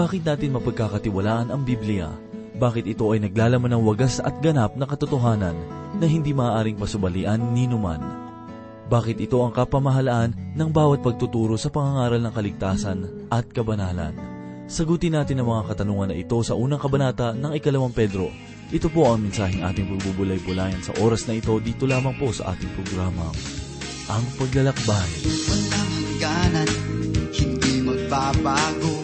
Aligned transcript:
Bakit 0.00 0.24
natin 0.24 0.56
mapagkakatiwalaan 0.56 1.52
ang 1.52 1.60
Biblia? 1.60 2.08
Bakit 2.56 2.88
ito 2.88 3.12
ay 3.12 3.20
naglalaman 3.20 3.68
ng 3.76 3.84
wagas 3.84 4.16
at 4.16 4.32
ganap 4.40 4.72
na 4.72 4.88
katotohanan 4.88 5.52
na 6.00 6.08
hindi 6.08 6.32
maaaring 6.32 6.80
pasubalian 6.80 7.52
ni 7.52 7.68
numan? 7.68 8.00
Bakit 8.88 9.20
ito 9.20 9.44
ang 9.44 9.52
kapamahalaan 9.52 10.56
ng 10.56 10.70
bawat 10.72 11.04
pagtuturo 11.04 11.60
sa 11.60 11.68
pangangaral 11.68 12.16
ng 12.16 12.32
kaligtasan 12.32 13.28
at 13.28 13.44
kabanalan? 13.52 14.16
Sagutin 14.72 15.20
natin 15.20 15.44
ang 15.44 15.52
mga 15.52 15.68
katanungan 15.68 16.08
na 16.08 16.16
ito 16.16 16.40
sa 16.40 16.56
unang 16.56 16.80
kabanata 16.80 17.36
ng 17.36 17.52
ikalawang 17.60 17.92
Pedro. 17.92 18.32
Ito 18.72 18.88
po 18.88 19.04
ang 19.04 19.28
mensaheng 19.28 19.68
ating 19.68 19.84
pagbubulay-bulayan 19.84 20.80
sa 20.80 20.96
oras 21.04 21.28
na 21.28 21.36
ito 21.36 21.52
dito 21.60 21.84
lamang 21.84 22.16
po 22.16 22.32
sa 22.32 22.56
ating 22.56 22.72
programa, 22.72 23.28
Ang 24.08 24.24
Paglalakbay. 24.40 25.08
Walang 25.44 25.92
hangganan, 25.92 26.70
hindi 27.36 27.84
magbabago 27.84 28.99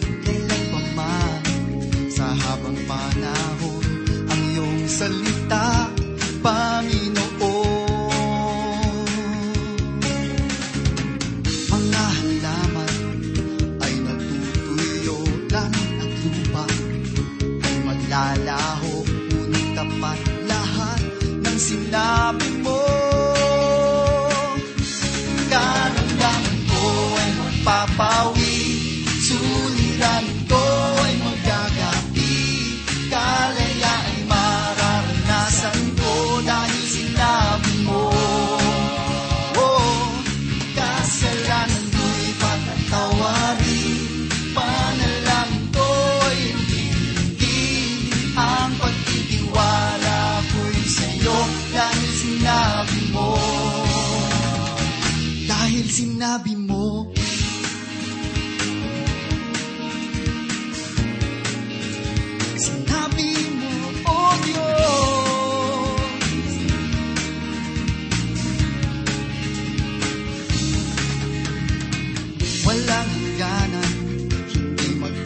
habang 2.67 2.83
panahon 2.83 3.83
Ang 4.27 4.41
iyong 4.51 4.79
salita, 4.91 5.87
Panginoon 6.43 7.26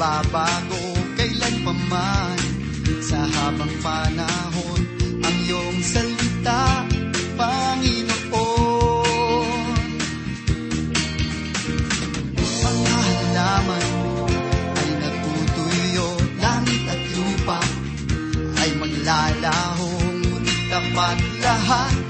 magbabago 0.01 0.97
Kailan 1.13 1.55
pa 1.61 1.73
man, 1.93 2.37
sa 3.05 3.21
habang 3.21 3.69
panahon 3.85 4.81
Ang 5.21 5.37
iyong 5.45 5.77
salita, 5.85 6.89
Panginoon. 7.37 8.01
Mga 12.41 12.97
halaman 13.05 13.87
ay 14.73 14.89
natutuyo, 14.97 16.07
langit 16.41 16.81
at 16.89 17.01
lupa 17.13 17.61
ay 18.65 18.69
maglalaho, 18.81 19.89
ngunit 20.25 20.59
tapat 20.73 21.19
lahat 21.45 22.00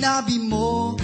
sinabi 0.00 0.40
mo 0.40 0.96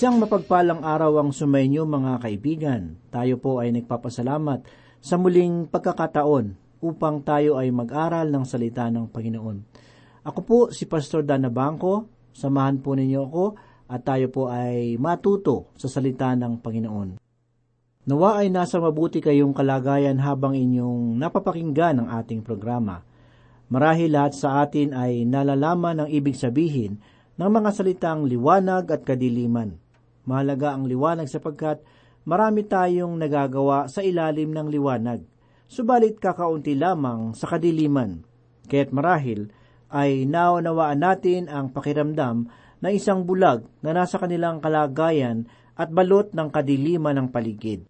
Isang 0.00 0.16
mapagpalang 0.16 0.80
araw 0.80 1.20
ang 1.20 1.28
sumainyo 1.28 1.84
mga 1.84 2.24
kaibigan. 2.24 2.96
Tayo 3.12 3.36
po 3.36 3.60
ay 3.60 3.68
nagpapasalamat 3.68 4.64
sa 4.96 5.20
muling 5.20 5.68
pagkakataon 5.68 6.56
upang 6.80 7.20
tayo 7.20 7.60
ay 7.60 7.68
mag-aral 7.68 8.32
ng 8.32 8.40
salita 8.48 8.88
ng 8.88 9.12
Panginoon. 9.12 9.60
Ako 10.24 10.40
po 10.40 10.58
si 10.72 10.88
Pastor 10.88 11.20
Dana 11.20 11.52
Bangko. 11.52 12.08
Samahan 12.32 12.80
po 12.80 12.96
ninyo 12.96 13.20
ako 13.28 13.44
at 13.92 14.00
tayo 14.00 14.32
po 14.32 14.48
ay 14.48 14.96
matuto 14.96 15.68
sa 15.76 15.84
salita 15.84 16.32
ng 16.32 16.64
Panginoon. 16.64 17.20
Nawa 18.08 18.40
ay 18.40 18.48
nasa 18.48 18.80
mabuti 18.80 19.20
kayong 19.20 19.52
kalagayan 19.52 20.16
habang 20.16 20.56
inyong 20.56 21.20
napapakinggan 21.20 22.00
ang 22.00 22.08
ating 22.24 22.40
programa. 22.40 23.04
Marahil 23.68 24.16
lahat 24.16 24.32
sa 24.32 24.64
atin 24.64 24.96
ay 24.96 25.28
nalalaman 25.28 26.00
ang 26.00 26.08
ibig 26.08 26.40
sabihin 26.40 26.96
ng 27.36 27.50
mga 27.52 27.68
salitang 27.76 28.24
liwanag 28.24 28.88
at 28.88 29.04
kadiliman. 29.04 29.89
Mahalaga 30.28 30.76
ang 30.76 30.84
liwanag 30.84 31.28
sapagkat 31.28 31.80
marami 32.28 32.66
tayong 32.68 33.16
nagagawa 33.16 33.88
sa 33.88 34.04
ilalim 34.04 34.52
ng 34.52 34.68
liwanag, 34.68 35.24
subalit 35.70 36.20
kakaunti 36.20 36.76
lamang 36.76 37.32
sa 37.32 37.48
kadiliman. 37.48 38.20
Kaya't 38.68 38.92
marahil 38.92 39.48
ay 39.90 40.28
naunawaan 40.28 41.02
natin 41.02 41.50
ang 41.50 41.72
pakiramdam 41.74 42.46
na 42.80 42.88
isang 42.94 43.26
bulag 43.26 43.66
na 43.84 43.92
nasa 43.92 44.16
kanilang 44.16 44.62
kalagayan 44.62 45.48
at 45.74 45.88
balot 45.90 46.32
ng 46.32 46.48
kadiliman 46.52 47.16
ng 47.16 47.28
paligid. 47.32 47.88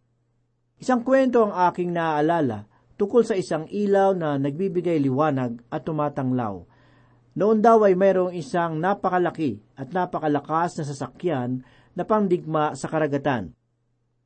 Isang 0.80 1.04
kwento 1.04 1.44
ang 1.44 1.54
aking 1.70 1.92
naaalala 1.92 2.70
tungkol 2.96 3.26
sa 3.26 3.36
isang 3.36 3.68
ilaw 3.68 4.16
na 4.16 4.40
nagbibigay 4.40 4.96
liwanag 5.00 5.60
at 5.68 5.84
tumatanglaw. 5.84 6.64
Noon 7.36 7.62
daw 7.62 7.84
ay 7.86 7.94
mayroong 7.94 8.34
isang 8.34 8.76
napakalaki 8.80 9.62
at 9.78 9.94
napakalakas 9.94 10.80
na 10.80 10.84
sasakyan 10.84 11.62
na 11.94 12.06
pangdigma 12.06 12.74
sa 12.78 12.86
karagatan. 12.86 13.54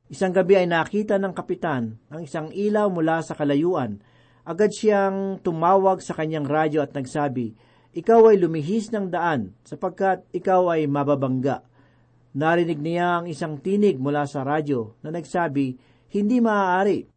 Isang 0.05 0.37
gabi 0.37 0.61
ay 0.61 0.69
nakita 0.69 1.17
ng 1.17 1.33
kapitan 1.33 1.97
ang 2.13 2.21
isang 2.21 2.53
ilaw 2.53 2.93
mula 2.93 3.25
sa 3.25 3.33
kalayuan. 3.33 3.97
Agad 4.45 4.69
siyang 4.69 5.41
tumawag 5.41 6.05
sa 6.05 6.13
kanyang 6.13 6.45
radyo 6.45 6.85
at 6.85 6.93
nagsabi, 6.93 7.57
Ikaw 7.97 8.29
ay 8.29 8.37
lumihis 8.37 8.93
ng 8.93 9.09
daan 9.09 9.57
sapagkat 9.65 10.21
ikaw 10.29 10.69
ay 10.77 10.85
mababangga. 10.85 11.65
Narinig 12.37 12.77
niya 12.77 13.23
ang 13.23 13.25
isang 13.25 13.57
tinig 13.57 13.97
mula 13.97 14.29
sa 14.29 14.45
radyo 14.45 15.01
na 15.01 15.09
nagsabi, 15.09 15.73
hindi 16.13 16.37
maaari. 16.37 17.07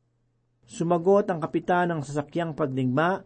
Sumagot 0.64 1.28
ang 1.28 1.44
kapitan 1.44 1.92
ng 1.92 2.00
sasakyang 2.00 2.56
pagdigma, 2.56 3.20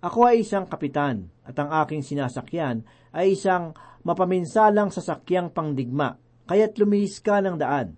Ako 0.00 0.30
ay 0.30 0.46
isang 0.46 0.70
kapitan 0.70 1.28
at 1.42 1.58
ang 1.58 1.74
aking 1.84 2.06
sinasakyan 2.06 2.86
ay 3.12 3.34
isang 3.34 3.74
mapaminsalang 4.02 4.88
sasakyang 4.88 5.52
pangdigma, 5.52 6.16
kaya't 6.48 6.76
lumihis 6.80 7.20
ka 7.20 7.40
ng 7.44 7.60
daan. 7.60 7.96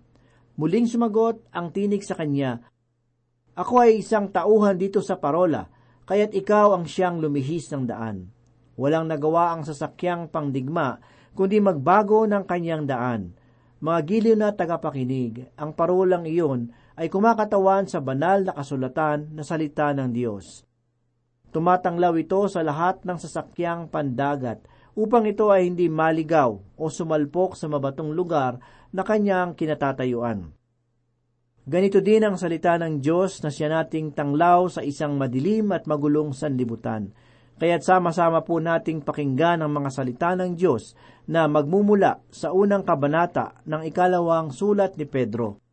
Muling 0.59 0.85
sumagot 0.85 1.41
ang 1.49 1.73
tinig 1.73 2.05
sa 2.05 2.13
kanya, 2.13 2.61
Ako 3.53 3.85
ay 3.85 4.01
isang 4.01 4.33
tauhan 4.33 4.77
dito 4.81 4.97
sa 5.05 5.21
parola, 5.21 5.69
kaya't 6.09 6.33
ikaw 6.33 6.73
ang 6.73 6.89
siyang 6.89 7.21
lumihis 7.21 7.69
ng 7.69 7.85
daan. 7.85 8.33
Walang 8.73 9.05
nagawa 9.05 9.53
ang 9.53 9.61
sasakyang 9.61 10.33
pangdigma, 10.33 10.97
kundi 11.37 11.61
magbago 11.61 12.25
ng 12.25 12.49
kanyang 12.49 12.89
daan. 12.89 13.37
Mga 13.83 13.99
giliw 14.09 14.35
na 14.39 14.49
tagapakinig, 14.57 15.53
ang 15.53 15.77
parolang 15.77 16.25
iyon 16.25 16.73
ay 16.97 17.13
kumakatawan 17.13 17.85
sa 17.85 18.01
banal 18.01 18.41
na 18.41 18.53
kasulatan 18.57 19.33
na 19.37 19.45
salita 19.45 19.93
ng 19.93 20.09
Diyos. 20.09 20.65
Tumatanglaw 21.53 22.17
ito 22.17 22.49
sa 22.49 22.65
lahat 22.65 23.05
ng 23.05 23.17
sasakyang 23.21 23.85
pandagat 23.85 24.65
upang 24.93 25.25
ito 25.25 25.49
ay 25.49 25.69
hindi 25.69 25.89
maligaw 25.89 26.53
o 26.77 26.83
sumalpok 26.89 27.57
sa 27.57 27.65
mabatong 27.69 28.13
lugar 28.13 28.61
na 28.93 29.01
kanyang 29.01 29.57
kinatatayuan. 29.57 30.53
Ganito 31.63 32.03
din 32.03 32.21
ang 32.27 32.35
salita 32.35 32.75
ng 32.75 32.99
Diyos 32.99 33.39
na 33.39 33.47
siya 33.47 33.71
nating 33.71 34.11
tanglaw 34.11 34.67
sa 34.67 34.83
isang 34.83 35.15
madilim 35.15 35.71
at 35.71 35.87
magulong 35.87 36.35
sanlibutan. 36.35 37.15
Kaya't 37.55 37.87
sama-sama 37.87 38.43
po 38.43 38.59
nating 38.59 39.07
pakinggan 39.07 39.63
ang 39.63 39.71
mga 39.71 39.89
salita 39.95 40.35
ng 40.35 40.59
Diyos 40.59 40.91
na 41.31 41.47
magmumula 41.47 42.19
sa 42.27 42.51
unang 42.51 42.83
kabanata 42.83 43.63
ng 43.63 43.87
ikalawang 43.87 44.51
sulat 44.51 44.99
ni 44.99 45.07
Pedro. 45.07 45.63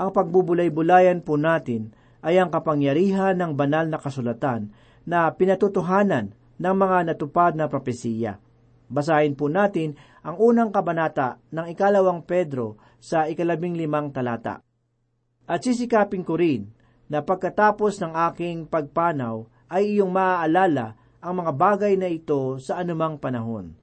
Ang 0.00 0.08
pagbubulay-bulayan 0.16 1.20
po 1.20 1.36
natin 1.36 1.92
ay 2.24 2.40
ang 2.40 2.48
kapangyarihan 2.48 3.36
ng 3.36 3.52
banal 3.52 3.92
na 3.92 4.00
kasulatan 4.00 4.72
na 5.04 5.28
pinatutuhanan 5.36 6.32
ng 6.60 6.74
mga 6.76 6.98
natupad 7.08 7.56
na 7.56 7.66
propesiya. 7.66 8.36
Basahin 8.90 9.32
po 9.32 9.48
natin 9.48 9.96
ang 10.20 10.36
unang 10.36 10.68
kabanata 10.68 11.40
ng 11.48 11.72
ikalawang 11.72 12.26
Pedro 12.28 12.76
sa 13.00 13.24
ikalabing 13.24 13.78
limang 13.80 14.12
talata. 14.12 14.60
At 15.48 15.64
sisikapin 15.64 16.20
ko 16.20 16.36
rin 16.36 16.68
na 17.08 17.24
pagkatapos 17.24 17.98
ng 18.04 18.12
aking 18.30 18.68
pagpanaw 18.68 19.48
ay 19.72 19.96
iyong 19.96 20.12
maaalala 20.12 20.94
ang 21.18 21.34
mga 21.42 21.52
bagay 21.56 21.94
na 21.96 22.12
ito 22.12 22.60
sa 22.60 22.78
anumang 22.78 23.16
panahon. 23.16 23.74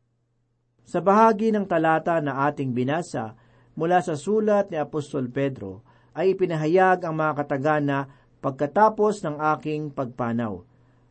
Sa 0.88 1.04
bahagi 1.04 1.52
ng 1.52 1.68
talata 1.68 2.24
na 2.24 2.48
ating 2.48 2.72
binasa 2.72 3.36
mula 3.76 4.00
sa 4.00 4.16
sulat 4.16 4.72
ni 4.72 4.80
Apostol 4.80 5.28
Pedro 5.28 5.84
ay 6.16 6.34
ipinahayag 6.34 7.04
ang 7.04 7.16
mga 7.20 7.44
katagana 7.44 8.08
pagkatapos 8.40 9.22
ng 9.28 9.36
aking 9.58 9.92
pagpanaw. 9.92 10.64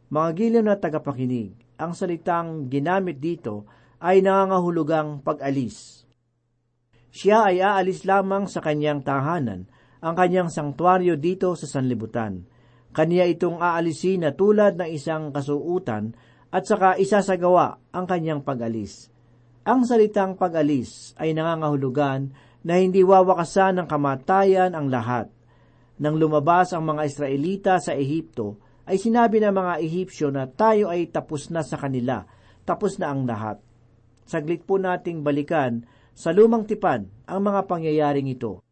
Mga 0.06 0.30
giliw 0.38 0.62
na 0.62 0.78
tagapakinig, 0.78 1.58
ang 1.82 1.90
salitang 1.90 2.70
ginamit 2.70 3.18
dito 3.18 3.66
ay 3.98 4.22
nangangahulugang 4.22 5.18
pag-alis. 5.26 6.06
Siya 7.10 7.50
ay 7.50 7.58
aalis 7.58 8.06
lamang 8.06 8.46
sa 8.46 8.62
kanyang 8.62 9.02
tahanan, 9.02 9.66
ang 9.98 10.14
kanyang 10.14 10.52
sangtuaryo 10.52 11.18
dito 11.18 11.56
sa 11.58 11.66
sanlibutan. 11.66 12.46
Kaniya 12.94 13.26
itong 13.28 13.58
aalisin 13.58 14.22
na 14.22 14.30
tulad 14.30 14.78
ng 14.78 14.88
isang 14.94 15.34
kasuutan 15.34 16.14
at 16.54 16.64
saka 16.64 16.96
isasagawa 16.96 17.80
ang 17.90 18.06
kanyang 18.06 18.46
pag-alis. 18.46 19.10
Ang 19.66 19.82
salitang 19.82 20.38
pag-alis 20.38 21.18
ay 21.18 21.34
nangangahulugan 21.34 22.30
na 22.62 22.78
hindi 22.78 23.02
wawakasan 23.02 23.82
ng 23.82 23.86
kamatayan 23.90 24.72
ang 24.78 24.86
lahat. 24.86 25.26
Nang 25.98 26.14
lumabas 26.14 26.70
ang 26.70 26.86
mga 26.86 27.02
Israelita 27.08 27.74
sa 27.82 27.96
Ehipto, 27.96 28.62
ay 28.86 28.96
sinabi 29.02 29.42
ng 29.42 29.50
mga 29.50 29.74
Ehipsyo 29.82 30.30
na 30.30 30.46
tayo 30.46 30.86
ay 30.86 31.10
tapos 31.10 31.50
na 31.50 31.66
sa 31.66 31.74
kanila, 31.74 32.22
tapos 32.62 33.02
na 33.02 33.10
ang 33.10 33.26
lahat. 33.26 33.58
Saglit 34.26 34.62
po 34.62 34.78
nating 34.78 35.26
balikan 35.26 35.82
sa 36.14 36.30
lumang 36.30 36.66
tipan 36.66 37.10
ang 37.26 37.42
mga 37.42 37.66
pangyayaring 37.66 38.30
ito. 38.30 38.62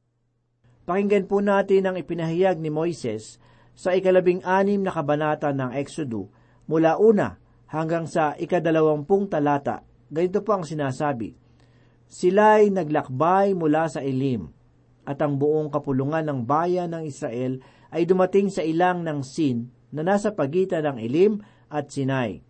Pakinggan 0.86 1.26
po 1.26 1.42
natin 1.42 1.90
ang 1.90 1.96
ipinahayag 1.98 2.62
ni 2.62 2.70
Moises 2.70 3.42
sa 3.74 3.90
ikalabing 3.92 4.46
anim 4.46 4.82
na 4.82 4.94
kabanata 4.94 5.50
ng 5.50 5.74
Exodo 5.74 6.30
mula 6.70 6.96
una 6.96 7.36
hanggang 7.74 8.06
sa 8.06 8.38
ikadalawampung 8.38 9.26
talata. 9.26 9.82
Ganito 10.06 10.46
po 10.46 10.54
ang 10.54 10.62
sinasabi. 10.62 11.34
Sila'y 12.06 12.70
naglakbay 12.70 13.56
mula 13.56 13.90
sa 13.90 13.98
Elim, 13.98 14.46
at 15.02 15.18
ang 15.18 15.34
buong 15.34 15.72
kapulungan 15.72 16.22
ng 16.22 16.40
bayan 16.46 16.94
ng 16.94 17.02
Israel 17.08 17.58
ay 17.90 18.06
dumating 18.06 18.52
sa 18.52 18.62
ilang 18.62 19.02
ng 19.02 19.20
Sin 19.26 19.74
na 19.94 20.02
nasa 20.02 20.34
pagitan 20.34 20.82
ng 20.90 20.98
Elim 20.98 21.32
at 21.70 21.94
Sinai. 21.94 22.42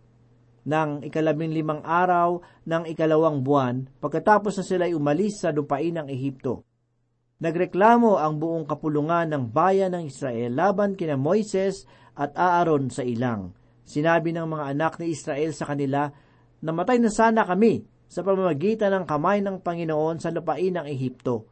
Nang 0.65 1.05
ikalabing 1.05 1.53
limang 1.53 1.85
araw 1.85 2.41
ng 2.65 2.89
ikalawang 2.89 3.45
buwan, 3.45 3.85
pagkatapos 4.01 4.57
na 4.57 4.65
sila 4.65 4.83
ay 4.89 4.97
umalis 4.97 5.45
sa 5.45 5.53
lupain 5.53 5.93
ng 5.93 6.09
Ehipto. 6.09 6.65
Nagreklamo 7.37 8.17
ang 8.17 8.41
buong 8.41 8.65
kapulungan 8.65 9.29
ng 9.29 9.43
bayan 9.53 9.93
ng 9.93 10.09
Israel 10.09 10.57
laban 10.57 10.97
kina 10.97 11.13
Moises 11.13 11.85
at 12.17 12.33
Aaron 12.33 12.89
sa 12.89 13.05
ilang. 13.05 13.53
Sinabi 13.85 14.33
ng 14.33 14.49
mga 14.49 14.65
anak 14.73 14.97
ni 14.97 15.13
Israel 15.13 15.53
sa 15.53 15.69
kanila, 15.69 16.09
Namatay 16.65 16.97
na 16.97 17.13
sana 17.13 17.45
kami 17.45 17.85
sa 18.09 18.25
pamamagitan 18.25 18.89
ng 18.89 19.05
kamay 19.05 19.45
ng 19.45 19.61
Panginoon 19.61 20.17
sa 20.17 20.33
lupain 20.33 20.73
ng 20.73 20.89
Ehipto. 20.89 21.45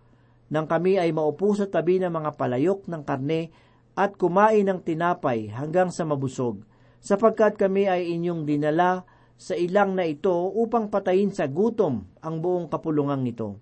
Nang 0.50 0.66
kami 0.66 0.98
ay 0.98 1.14
maupo 1.14 1.54
sa 1.54 1.70
tabi 1.70 2.02
ng 2.02 2.10
mga 2.10 2.34
palayok 2.34 2.90
ng 2.90 3.02
karne 3.06 3.54
at 3.94 4.18
kumain 4.18 4.66
ng 4.66 4.82
tinapay 4.82 5.54
hanggang 5.54 5.94
sa 5.94 6.06
mabusog, 6.06 6.66
sapagkat 6.98 7.58
kami 7.58 7.86
ay 7.86 8.10
inyong 8.18 8.46
dinala 8.46 9.06
sa 9.38 9.54
ilang 9.54 9.94
na 9.94 10.08
ito 10.08 10.34
upang 10.34 10.90
patayin 10.90 11.34
sa 11.34 11.50
gutom 11.50 12.06
ang 12.24 12.40
buong 12.42 12.70
kapulungang 12.72 13.26
ito. 13.28 13.60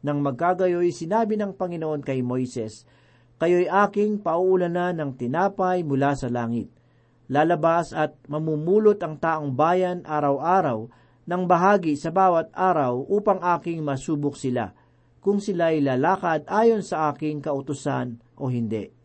Nang 0.00 0.24
magkagayoy, 0.24 0.92
sinabi 0.92 1.36
ng 1.36 1.56
Panginoon 1.56 2.00
kay 2.00 2.24
Moises, 2.24 2.88
Kayo'y 3.40 3.72
aking 3.72 4.20
pauulanan 4.20 5.00
ng 5.00 5.10
tinapay 5.16 5.80
mula 5.80 6.12
sa 6.12 6.28
langit. 6.28 6.68
Lalabas 7.32 7.96
at 7.96 8.12
mamumulot 8.28 9.00
ang 9.00 9.16
taong 9.16 9.56
bayan 9.56 10.04
araw-araw 10.04 10.92
ng 11.24 11.42
bahagi 11.48 11.96
sa 11.96 12.12
bawat 12.12 12.52
araw 12.52 13.00
upang 13.08 13.40
aking 13.56 13.80
masubok 13.80 14.36
sila, 14.36 14.76
kung 15.24 15.40
sila'y 15.40 15.80
lalakad 15.80 16.44
ayon 16.50 16.84
sa 16.84 17.12
aking 17.12 17.40
kautusan 17.40 18.20
o 18.36 18.52
hindi. 18.52 18.99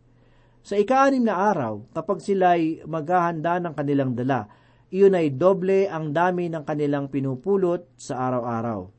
Sa 0.66 0.82
ikaanim 0.82 1.22
na 1.22 1.54
araw, 1.54 1.94
kapag 1.94 2.26
sila'y 2.26 2.90
maghahanda 2.90 3.62
ng 3.62 3.78
kanilang 3.78 4.18
dala, 4.18 4.50
iyon 4.90 5.14
ay 5.14 5.30
doble 5.38 5.86
ang 5.86 6.10
dami 6.10 6.50
ng 6.50 6.66
kanilang 6.66 7.06
pinupulot 7.06 7.86
sa 8.02 8.26
araw-araw. 8.26 8.90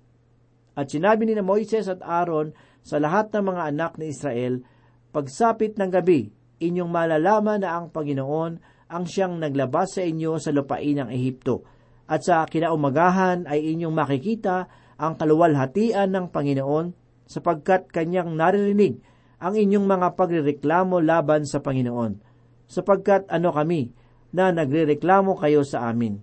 At 0.78 0.94
sinabi 0.94 1.26
ni 1.26 1.35
Moises 1.42 1.90
at 1.90 2.06
Aaron 2.06 2.54
sa 2.87 3.02
lahat 3.02 3.35
ng 3.35 3.50
mga 3.50 3.62
anak 3.75 3.92
ni 3.99 4.14
Israel, 4.14 4.62
pagsapit 5.11 5.75
ng 5.75 5.90
gabi, 5.90 6.30
inyong 6.62 6.87
malalaman 6.87 7.66
na 7.66 7.75
ang 7.75 7.90
Panginoon 7.90 8.52
ang 8.87 9.02
siyang 9.02 9.42
naglabas 9.42 9.99
sa 9.99 10.06
inyo 10.06 10.38
sa 10.38 10.54
lupain 10.54 11.02
ng 11.02 11.11
Ehipto, 11.11 11.66
at 12.06 12.23
sa 12.23 12.46
kinaumagahan 12.46 13.50
ay 13.50 13.75
inyong 13.75 13.90
makikita 13.90 14.70
ang 15.02 15.18
kaluwalhatian 15.18 16.14
ng 16.14 16.30
Panginoon 16.30 16.94
sapagkat 17.26 17.90
kanyang 17.90 18.38
naririnig 18.38 19.02
ang 19.36 19.54
inyong 19.56 19.84
mga 19.84 20.08
pagrereklamo 20.16 21.00
laban 21.00 21.44
sa 21.44 21.60
Panginoon, 21.60 22.20
sapagkat 22.66 23.28
ano 23.28 23.52
kami 23.52 23.92
na 24.32 24.52
nagrereklamo 24.52 25.36
kayo 25.36 25.62
sa 25.62 25.88
amin. 25.88 26.20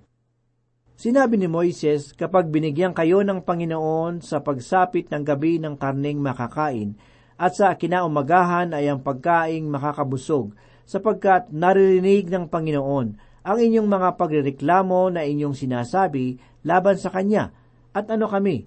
Sinabi 0.93 1.41
ni 1.41 1.49
Moises, 1.49 2.13
kapag 2.13 2.53
binigyan 2.53 2.93
kayo 2.93 3.25
ng 3.25 3.41
Panginoon 3.41 4.21
sa 4.21 4.45
pagsapit 4.45 5.09
ng 5.09 5.25
gabi 5.25 5.57
ng 5.57 5.77
karning 5.77 6.21
makakain, 6.21 6.95
at 7.33 7.57
sa 7.57 7.73
kinaumagahan 7.73 8.71
ay 8.77 8.93
ang 8.93 9.01
pagkaing 9.01 9.65
makakabusog, 9.67 10.53
sapagkat 10.85 11.49
naririnig 11.49 12.29
ng 12.29 12.45
Panginoon 12.45 13.07
ang 13.43 13.57
inyong 13.59 13.89
mga 13.89 14.09
pagrereklamo 14.15 15.11
na 15.11 15.27
inyong 15.27 15.51
sinasabi 15.51 16.39
laban 16.63 16.95
sa 16.95 17.11
Kanya. 17.11 17.51
At 17.91 18.07
ano 18.07 18.31
kami? 18.31 18.63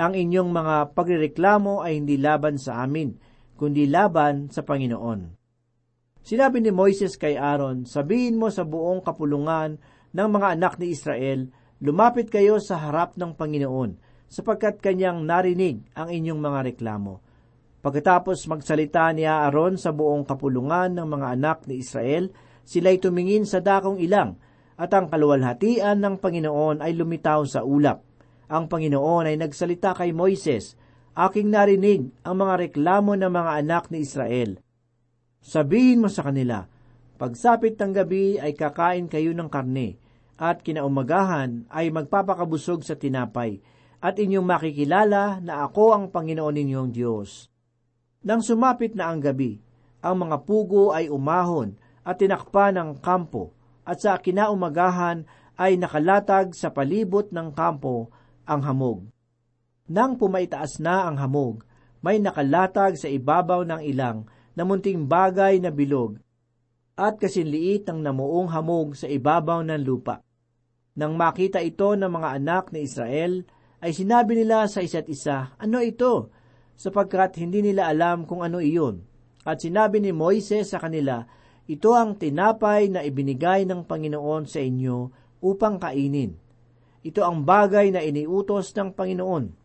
Ang 0.00 0.18
inyong 0.18 0.50
mga 0.50 0.76
pagrereklamo 0.96 1.84
ay 1.84 2.02
hindi 2.02 2.18
laban 2.18 2.58
sa 2.58 2.82
amin, 2.82 3.14
kundi 3.60 3.84
laban 3.84 4.48
sa 4.48 4.64
Panginoon. 4.64 5.36
Sinabi 6.24 6.64
ni 6.64 6.72
Moises 6.72 7.20
kay 7.20 7.36
Aaron, 7.36 7.84
sabihin 7.84 8.40
mo 8.40 8.48
sa 8.48 8.64
buong 8.64 9.04
kapulungan 9.04 9.76
ng 10.16 10.28
mga 10.32 10.56
anak 10.56 10.80
ni 10.80 10.96
Israel, 10.96 11.52
lumapit 11.84 12.32
kayo 12.32 12.56
sa 12.56 12.80
harap 12.80 13.20
ng 13.20 13.36
Panginoon, 13.36 14.00
sapagkat 14.32 14.80
kanyang 14.80 15.28
narinig 15.28 15.84
ang 15.92 16.08
inyong 16.08 16.40
mga 16.40 16.60
reklamo. 16.72 17.20
Pagkatapos 17.84 18.48
magsalita 18.48 19.12
ni 19.12 19.28
Aaron 19.28 19.76
sa 19.76 19.92
buong 19.92 20.24
kapulungan 20.24 20.96
ng 20.96 21.04
mga 21.04 21.26
anak 21.36 21.58
ni 21.68 21.84
Israel, 21.84 22.32
sila'y 22.64 22.96
tumingin 22.96 23.44
sa 23.44 23.60
dakong 23.60 24.00
ilang, 24.00 24.40
at 24.80 24.88
ang 24.96 25.12
kaluwalhatian 25.12 26.00
ng 26.00 26.16
Panginoon 26.16 26.80
ay 26.80 26.96
lumitaw 26.96 27.44
sa 27.44 27.60
ulap. 27.60 28.00
Ang 28.48 28.72
Panginoon 28.72 29.28
ay 29.28 29.36
nagsalita 29.36 29.92
kay 29.92 30.16
Moises, 30.16 30.79
aking 31.14 31.50
narinig 31.50 32.10
ang 32.22 32.40
mga 32.40 32.70
reklamo 32.70 33.18
ng 33.18 33.30
mga 33.30 33.52
anak 33.64 33.84
ni 33.90 34.06
Israel. 34.06 34.62
Sabihin 35.40 36.04
mo 36.04 36.08
sa 36.12 36.26
kanila, 36.26 36.68
pagsapit 37.16 37.80
ng 37.80 37.92
gabi 37.96 38.36
ay 38.36 38.52
kakain 38.54 39.08
kayo 39.08 39.32
ng 39.32 39.48
karne, 39.48 39.96
at 40.40 40.64
kinaumagahan 40.64 41.68
ay 41.68 41.92
magpapakabusog 41.92 42.84
sa 42.84 42.96
tinapay, 42.96 43.60
at 44.00 44.16
inyong 44.16 44.46
makikilala 44.48 45.44
na 45.44 45.68
ako 45.68 45.92
ang 45.92 46.04
Panginoon 46.08 46.56
ninyong 46.56 46.90
Diyos. 46.92 47.52
Nang 48.24 48.40
sumapit 48.40 48.96
na 48.96 49.12
ang 49.12 49.20
gabi, 49.20 49.60
ang 50.00 50.24
mga 50.24 50.48
pugo 50.48 50.96
ay 50.96 51.12
umahon 51.12 51.76
at 52.00 52.16
tinakpa 52.16 52.72
ng 52.72 53.00
kampo, 53.04 53.52
at 53.84 54.00
sa 54.00 54.16
kinaumagahan 54.16 55.28
ay 55.60 55.76
nakalatag 55.76 56.56
sa 56.56 56.72
palibot 56.72 57.28
ng 57.28 57.52
kampo 57.52 58.08
ang 58.48 58.64
hamog. 58.64 59.04
Nang 59.90 60.14
pumaitaas 60.14 60.78
na 60.78 61.10
ang 61.10 61.18
hamog, 61.18 61.66
may 61.98 62.22
nakalatag 62.22 62.94
sa 62.94 63.10
ibabaw 63.10 63.66
ng 63.66 63.82
ilang 63.82 64.22
na 64.54 64.62
munting 64.62 65.10
bagay 65.10 65.58
na 65.58 65.74
bilog 65.74 66.14
at 66.94 67.18
kasinliit 67.18 67.90
ng 67.90 67.98
namuong 67.98 68.54
hamog 68.54 68.94
sa 68.94 69.10
ibabaw 69.10 69.66
ng 69.66 69.82
lupa. 69.82 70.22
Nang 70.94 71.18
makita 71.18 71.58
ito 71.58 71.98
ng 71.98 72.06
mga 72.06 72.28
anak 72.38 72.70
ni 72.70 72.86
Israel, 72.86 73.42
ay 73.80 73.90
sinabi 73.90 74.38
nila 74.38 74.68
sa 74.70 74.78
isa't 74.84 75.08
isa, 75.10 75.56
Ano 75.58 75.80
ito? 75.80 76.30
Sapagkat 76.76 77.40
hindi 77.40 77.64
nila 77.64 77.88
alam 77.88 78.28
kung 78.30 78.46
ano 78.46 78.60
iyon. 78.60 79.02
At 79.42 79.64
sinabi 79.64 79.98
ni 80.04 80.12
Moises 80.12 80.70
sa 80.70 80.78
kanila, 80.78 81.24
Ito 81.66 81.96
ang 81.96 82.20
tinapay 82.20 82.92
na 82.92 83.00
ibinigay 83.02 83.64
ng 83.66 83.88
Panginoon 83.88 84.44
sa 84.44 84.60
inyo 84.60 84.96
upang 85.40 85.80
kainin. 85.80 86.36
Ito 87.00 87.24
ang 87.24 87.48
bagay 87.48 87.96
na 87.96 88.04
iniutos 88.04 88.76
ng 88.76 88.92
Panginoon. 88.92 89.59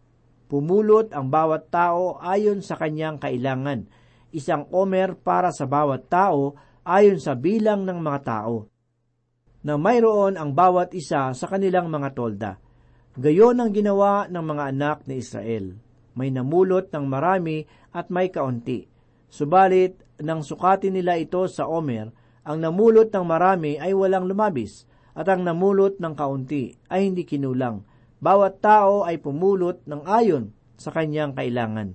Pumulot 0.46 1.10
ang 1.12 1.30
bawat 1.34 1.74
tao 1.74 2.22
ayon 2.22 2.62
sa 2.62 2.78
kanyang 2.78 3.18
kailangan, 3.18 3.90
isang 4.30 4.70
omer 4.70 5.18
para 5.18 5.50
sa 5.50 5.66
bawat 5.66 6.06
tao 6.10 6.54
ayon 6.86 7.18
sa 7.18 7.34
bilang 7.34 7.84
ng 7.84 7.98
mga 7.98 8.22
tao 8.22 8.70
na 9.66 9.82
mayroon 9.82 10.38
ang 10.38 10.54
bawat 10.54 10.94
isa 10.94 11.34
sa 11.34 11.46
kanilang 11.50 11.90
mga 11.90 12.14
tolda. 12.14 12.54
Gayon 13.18 13.58
ang 13.58 13.74
ginawa 13.74 14.30
ng 14.30 14.46
mga 14.46 14.64
anak 14.70 14.98
ni 15.10 15.18
Israel. 15.18 15.74
May 16.14 16.30
namulot 16.30 16.94
ng 16.94 17.06
marami 17.10 17.66
at 17.90 18.14
may 18.14 18.30
kaunti. 18.30 18.86
Subalit, 19.26 20.06
nang 20.22 20.46
sukatin 20.46 20.94
nila 20.94 21.18
ito 21.18 21.44
sa 21.50 21.66
Omer, 21.66 22.14
ang 22.46 22.62
namulot 22.62 23.10
ng 23.10 23.26
marami 23.26 23.82
ay 23.82 23.92
walang 23.92 24.30
lumabis, 24.30 24.86
at 25.18 25.26
ang 25.28 25.42
namulot 25.42 25.98
ng 25.98 26.14
kaunti 26.14 26.78
ay 26.88 27.10
hindi 27.10 27.26
kinulang. 27.26 27.82
Bawat 28.26 28.58
tao 28.58 29.06
ay 29.06 29.22
pumulot 29.22 29.86
ng 29.86 30.02
ayon 30.10 30.50
sa 30.82 30.90
kanyang 30.90 31.38
kailangan. 31.38 31.94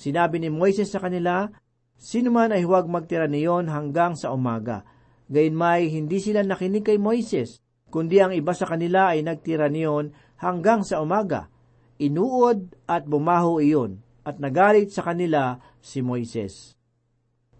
Sinabi 0.00 0.40
ni 0.40 0.48
Moises 0.48 0.88
sa 0.88 1.04
kanila, 1.04 1.52
Sino 2.00 2.32
man 2.32 2.56
ay 2.56 2.64
huwag 2.64 2.88
magtira 2.88 3.28
niyon 3.28 3.68
hanggang 3.68 4.16
sa 4.16 4.32
umaga, 4.32 4.88
Gayunmay, 5.28 5.92
hindi 5.92 6.24
sila 6.24 6.40
nakinig 6.40 6.88
kay 6.88 6.96
Moises, 6.96 7.60
kundi 7.92 8.20
ang 8.20 8.32
iba 8.32 8.56
sa 8.56 8.64
kanila 8.64 9.12
ay 9.12 9.20
nagtira 9.20 9.68
niyon 9.68 10.16
hanggang 10.40 10.88
sa 10.88 11.04
umaga. 11.04 11.52
Inuod 12.00 12.88
at 12.88 13.04
bumaho 13.04 13.60
iyon, 13.60 14.00
at 14.24 14.40
nagalit 14.40 14.88
sa 14.88 15.04
kanila 15.04 15.60
si 15.84 16.00
Moises. 16.00 16.74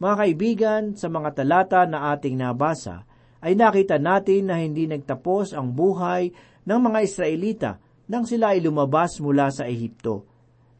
Mga 0.00 0.14
kaibigan, 0.18 0.82
sa 0.96 1.06
mga 1.06 1.38
talata 1.38 1.84
na 1.87 2.11
ating 2.16 2.40
nabasa, 2.40 3.06
ay 3.42 3.54
nakita 3.54 3.99
natin 3.99 4.50
na 4.50 4.58
hindi 4.58 4.87
nagtapos 4.87 5.54
ang 5.54 5.75
buhay 5.75 6.34
ng 6.62 6.81
mga 6.81 6.99
Israelita 7.02 7.71
nang 8.07 8.26
sila 8.26 8.54
ay 8.54 8.62
lumabas 8.62 9.19
mula 9.23 9.49
sa 9.50 9.66
Ehipto. 9.66 10.28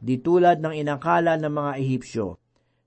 Di 0.03 0.19
tulad 0.19 0.59
ng 0.59 0.75
inakala 0.75 1.39
ng 1.39 1.53
mga 1.53 1.73
Ehipsyo. 1.79 2.39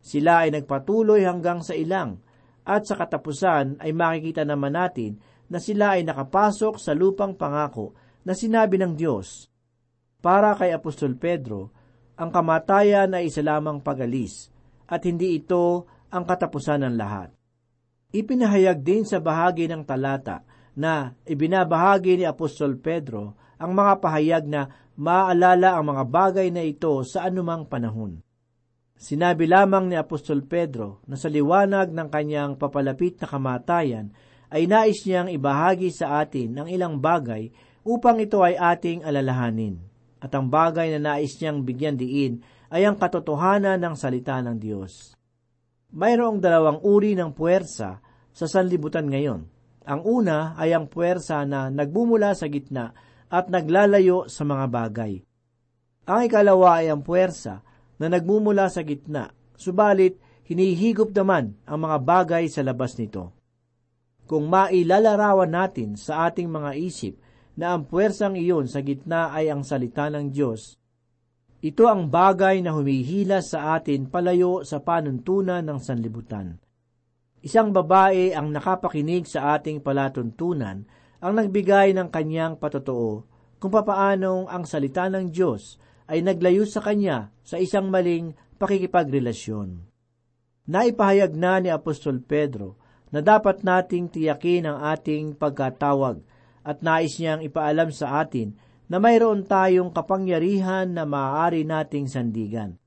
Sila 0.03 0.45
ay 0.45 0.53
nagpatuloy 0.53 1.23
hanggang 1.25 1.63
sa 1.65 1.73
ilang, 1.73 2.21
at 2.65 2.85
sa 2.85 2.97
katapusan 2.97 3.79
ay 3.79 3.93
makikita 3.93 4.43
naman 4.43 4.73
natin 4.73 5.21
na 5.47 5.61
sila 5.61 5.97
ay 5.97 6.05
nakapasok 6.05 6.81
sa 6.81 6.97
lupang 6.97 7.37
pangako 7.37 7.93
na 8.25 8.33
sinabi 8.33 8.81
ng 8.81 8.97
Diyos. 8.97 9.47
Para 10.19 10.57
kay 10.57 10.73
Apostol 10.73 11.13
Pedro, 11.15 11.69
ang 12.17 12.33
kamatayan 12.33 13.13
ay 13.13 13.29
isa 13.29 13.45
lamang 13.45 13.85
pagalis 13.85 14.49
at 14.89 15.05
hindi 15.05 15.37
ito 15.37 15.85
ang 16.09 16.25
katapusan 16.25 16.81
ng 16.85 16.95
lahat. 16.97 17.29
Ipinahayag 18.09 18.81
din 18.81 19.03
sa 19.05 19.21
bahagi 19.21 19.69
ng 19.69 19.85
talata 19.85 20.41
na 20.75 21.15
ibinabahagi 21.23 22.19
ni 22.19 22.25
Apostol 22.27 22.75
Pedro 22.77 23.39
ang 23.55 23.71
mga 23.71 24.03
pahayag 24.03 24.43
na 24.45 24.67
maaalala 24.99 25.79
ang 25.79 25.95
mga 25.95 26.03
bagay 26.07 26.47
na 26.51 26.63
ito 26.63 26.91
sa 27.07 27.27
anumang 27.27 27.67
panahon. 27.67 28.19
Sinabi 28.95 29.47
lamang 29.47 29.91
ni 29.91 29.95
Apostol 29.99 30.43
Pedro 30.47 31.03
na 31.07 31.19
sa 31.19 31.27
liwanag 31.27 31.91
ng 31.91 32.07
kanyang 32.07 32.55
papalapit 32.55 33.19
na 33.19 33.27
kamatayan 33.27 34.11
ay 34.51 34.71
nais 34.71 35.03
niyang 35.03 35.27
ibahagi 35.27 35.91
sa 35.91 36.23
atin 36.23 36.63
ang 36.63 36.67
ilang 36.71 36.99
bagay 36.99 37.51
upang 37.83 38.23
ito 38.23 38.39
ay 38.39 38.55
ating 38.55 39.03
alalahanin. 39.03 39.83
At 40.23 40.31
ang 40.31 40.47
bagay 40.47 40.95
na 40.95 41.15
nais 41.15 41.35
niyang 41.39 41.67
bigyan 41.67 41.99
diin 41.99 42.39
ay 42.71 42.87
ang 42.87 42.95
katotohanan 42.95 43.77
ng 43.83 43.95
salita 43.99 44.39
ng 44.39 44.57
Diyos. 44.57 45.13
Mayroong 45.95 46.39
dalawang 46.39 46.79
uri 46.83 47.15
ng 47.15 47.35
puwersa 47.35 47.99
sa 48.35 48.45
sanlibutan 48.47 49.07
ngayon. 49.07 49.54
Ang 49.85 50.01
una 50.01 50.57
ay 50.57 50.73
ang 50.73 50.89
puwersa 50.89 51.45
na 51.45 51.69
nagbumula 51.69 52.33
sa 52.33 52.49
gitna 52.49 52.89
at 53.29 53.53
naglalayo 53.53 54.25
sa 54.25 54.41
mga 54.41 54.65
bagay. 54.69 55.13
Ang 56.09 56.19
ikalawa 56.25 56.81
ay 56.81 56.89
ang 56.89 57.05
puwersa 57.05 57.61
na 58.01 58.05
nagmumula 58.09 58.69
sa 58.69 58.81
gitna, 58.81 59.33
subalit 59.57 60.17
hinihigop 60.45 61.13
naman 61.13 61.57
ang 61.65 61.85
mga 61.85 61.97
bagay 62.01 62.45
sa 62.49 62.61
labas 62.61 62.97
nito. 62.97 63.33
Kung 64.25 64.49
mailalarawan 64.49 65.53
natin 65.53 65.97
sa 65.97 66.29
ating 66.29 66.49
mga 66.49 66.71
isip 66.81 67.21
na 67.57 67.77
ang 67.77 67.85
puwersang 67.85 68.33
iyon 68.33 68.65
sa 68.65 68.81
gitna 68.81 69.29
ay 69.33 69.53
ang 69.53 69.61
salita 69.61 70.09
ng 70.09 70.33
Diyos, 70.33 70.77
ito 71.61 71.89
ang 71.89 72.09
bagay 72.09 72.61
na 72.61 72.73
humihila 72.73 73.41
sa 73.41 73.77
atin 73.77 74.05
palayo 74.09 74.61
sa 74.61 74.81
panuntunan 74.81 75.65
ng 75.65 75.79
sanlibutan. 75.81 76.61
Isang 77.45 77.69
babae 77.69 78.33
ang 78.33 78.49
nakapakinig 78.49 79.29
sa 79.29 79.53
ating 79.53 79.85
palatuntunan 79.85 80.81
ang 81.21 81.33
nagbigay 81.37 81.93
ng 81.93 82.09
kanyang 82.09 82.57
patotoo 82.57 83.21
kung 83.61 83.69
papaanong 83.69 84.49
ang 84.49 84.65
salita 84.65 85.05
ng 85.13 85.29
Diyos 85.29 85.77
ay 86.09 86.25
naglayo 86.25 86.65
sa 86.65 86.81
kanya 86.81 87.29
sa 87.45 87.61
isang 87.61 87.93
maling 87.93 88.33
pakikipagrelasyon. 88.57 89.77
Naipahayag 90.65 91.37
na 91.37 91.61
ni 91.61 91.69
Apostol 91.69 92.17
Pedro 92.25 92.81
na 93.13 93.21
dapat 93.21 93.61
nating 93.61 94.09
tiyakin 94.09 94.65
ang 94.65 94.81
ating 94.81 95.37
pagkatawag 95.37 96.25
at 96.65 96.81
nais 96.81 97.13
niyang 97.21 97.45
ipaalam 97.45 97.93
sa 97.93 98.25
atin 98.25 98.57
na 98.89 98.97
mayroon 98.97 99.45
tayong 99.45 99.93
kapangyarihan 99.93 100.89
na 100.89 101.05
maaari 101.05 101.61
nating 101.61 102.09
sandigan. 102.09 102.81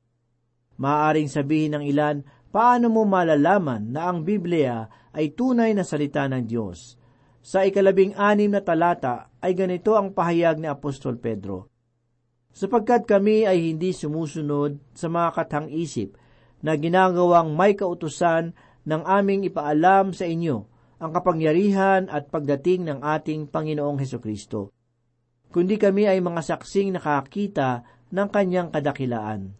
Maaaring 0.78 1.30
sabihin 1.30 1.78
ng 1.78 1.84
ilan, 1.86 2.26
paano 2.48 2.88
mo 2.92 3.04
malalaman 3.04 3.92
na 3.92 4.08
ang 4.08 4.24
Biblia 4.24 4.88
ay 5.12 5.32
tunay 5.36 5.72
na 5.76 5.84
salita 5.84 6.24
ng 6.28 6.44
Diyos? 6.44 6.96
Sa 7.44 7.64
ikalabing 7.64 8.12
anim 8.18 8.52
na 8.52 8.60
talata 8.60 9.32
ay 9.40 9.56
ganito 9.56 9.96
ang 9.96 10.12
pahayag 10.12 10.60
ni 10.60 10.68
Apostol 10.68 11.16
Pedro, 11.16 11.70
sapagkat 12.52 13.08
kami 13.08 13.48
ay 13.48 13.72
hindi 13.72 13.94
sumusunod 13.94 14.76
sa 14.92 15.06
mga 15.08 15.28
katang-isip 15.32 16.18
na 16.60 16.74
ginagawang 16.74 17.54
may 17.54 17.78
kautusan 17.78 18.52
ng 18.84 19.02
aming 19.06 19.46
ipaalam 19.46 20.10
sa 20.10 20.26
inyo 20.26 20.66
ang 20.98 21.10
kapangyarihan 21.14 22.10
at 22.10 22.26
pagdating 22.26 22.90
ng 22.90 22.98
ating 23.06 23.46
Panginoong 23.46 24.02
Heso 24.02 24.18
Kristo. 24.18 24.74
Kundi 25.48 25.78
kami 25.78 26.10
ay 26.10 26.18
mga 26.18 26.42
saksing 26.42 26.92
nakakita 26.92 27.86
ng 28.10 28.28
kanyang 28.28 28.68
kadakilaan. 28.74 29.54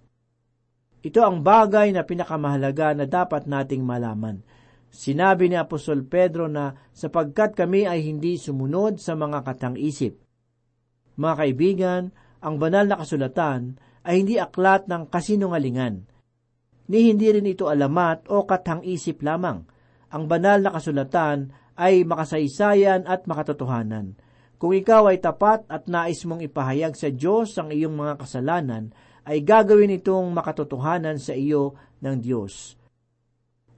Ito 0.99 1.23
ang 1.23 1.47
bagay 1.47 1.95
na 1.95 2.03
pinakamahalaga 2.03 2.99
na 2.99 3.07
dapat 3.07 3.47
nating 3.47 3.87
malaman. 3.87 4.43
Sinabi 4.89 5.47
ni 5.47 5.55
Apostol 5.55 6.03
Pedro 6.03 6.51
na 6.51 6.75
sapagkat 6.91 7.55
kami 7.55 7.87
ay 7.87 8.03
hindi 8.09 8.35
sumunod 8.41 8.99
sa 8.99 9.15
mga 9.15 9.45
katang-isip. 9.47 10.19
Mga 11.19 11.35
kaibigan, 11.39 12.03
ang 12.43 12.59
banal 12.59 12.87
na 12.87 12.99
kasulatan 12.99 13.79
ay 14.07 14.25
hindi 14.25 14.41
aklat 14.41 14.87
ng 14.89 15.11
kasinungalingan, 15.11 16.07
ni 16.89 17.13
hindi 17.13 17.29
rin 17.29 17.45
ito 17.45 17.69
alamat 17.69 18.33
o 18.33 18.49
katang-isip 18.49 19.21
lamang. 19.21 19.69
Ang 20.09 20.25
banal 20.25 20.65
na 20.65 20.73
kasulatan 20.73 21.53
ay 21.77 22.03
makasaysayan 22.09 23.05
at 23.05 23.29
makatotohanan. 23.29 24.17
Kung 24.57 24.75
ikaw 24.75 25.13
ay 25.13 25.23
tapat 25.23 25.69
at 25.69 25.87
nais 25.87 26.25
mong 26.25 26.43
ipahayag 26.43 26.97
sa 26.99 27.13
Diyos 27.13 27.55
ang 27.61 27.71
iyong 27.71 27.95
mga 27.95 28.25
kasalanan, 28.25 28.91
ay 29.29 29.45
gagawin 29.45 29.93
itong 30.01 30.33
makatotohanan 30.33 31.21
sa 31.21 31.37
iyo 31.37 31.77
ng 32.01 32.17
Diyos. 32.17 32.81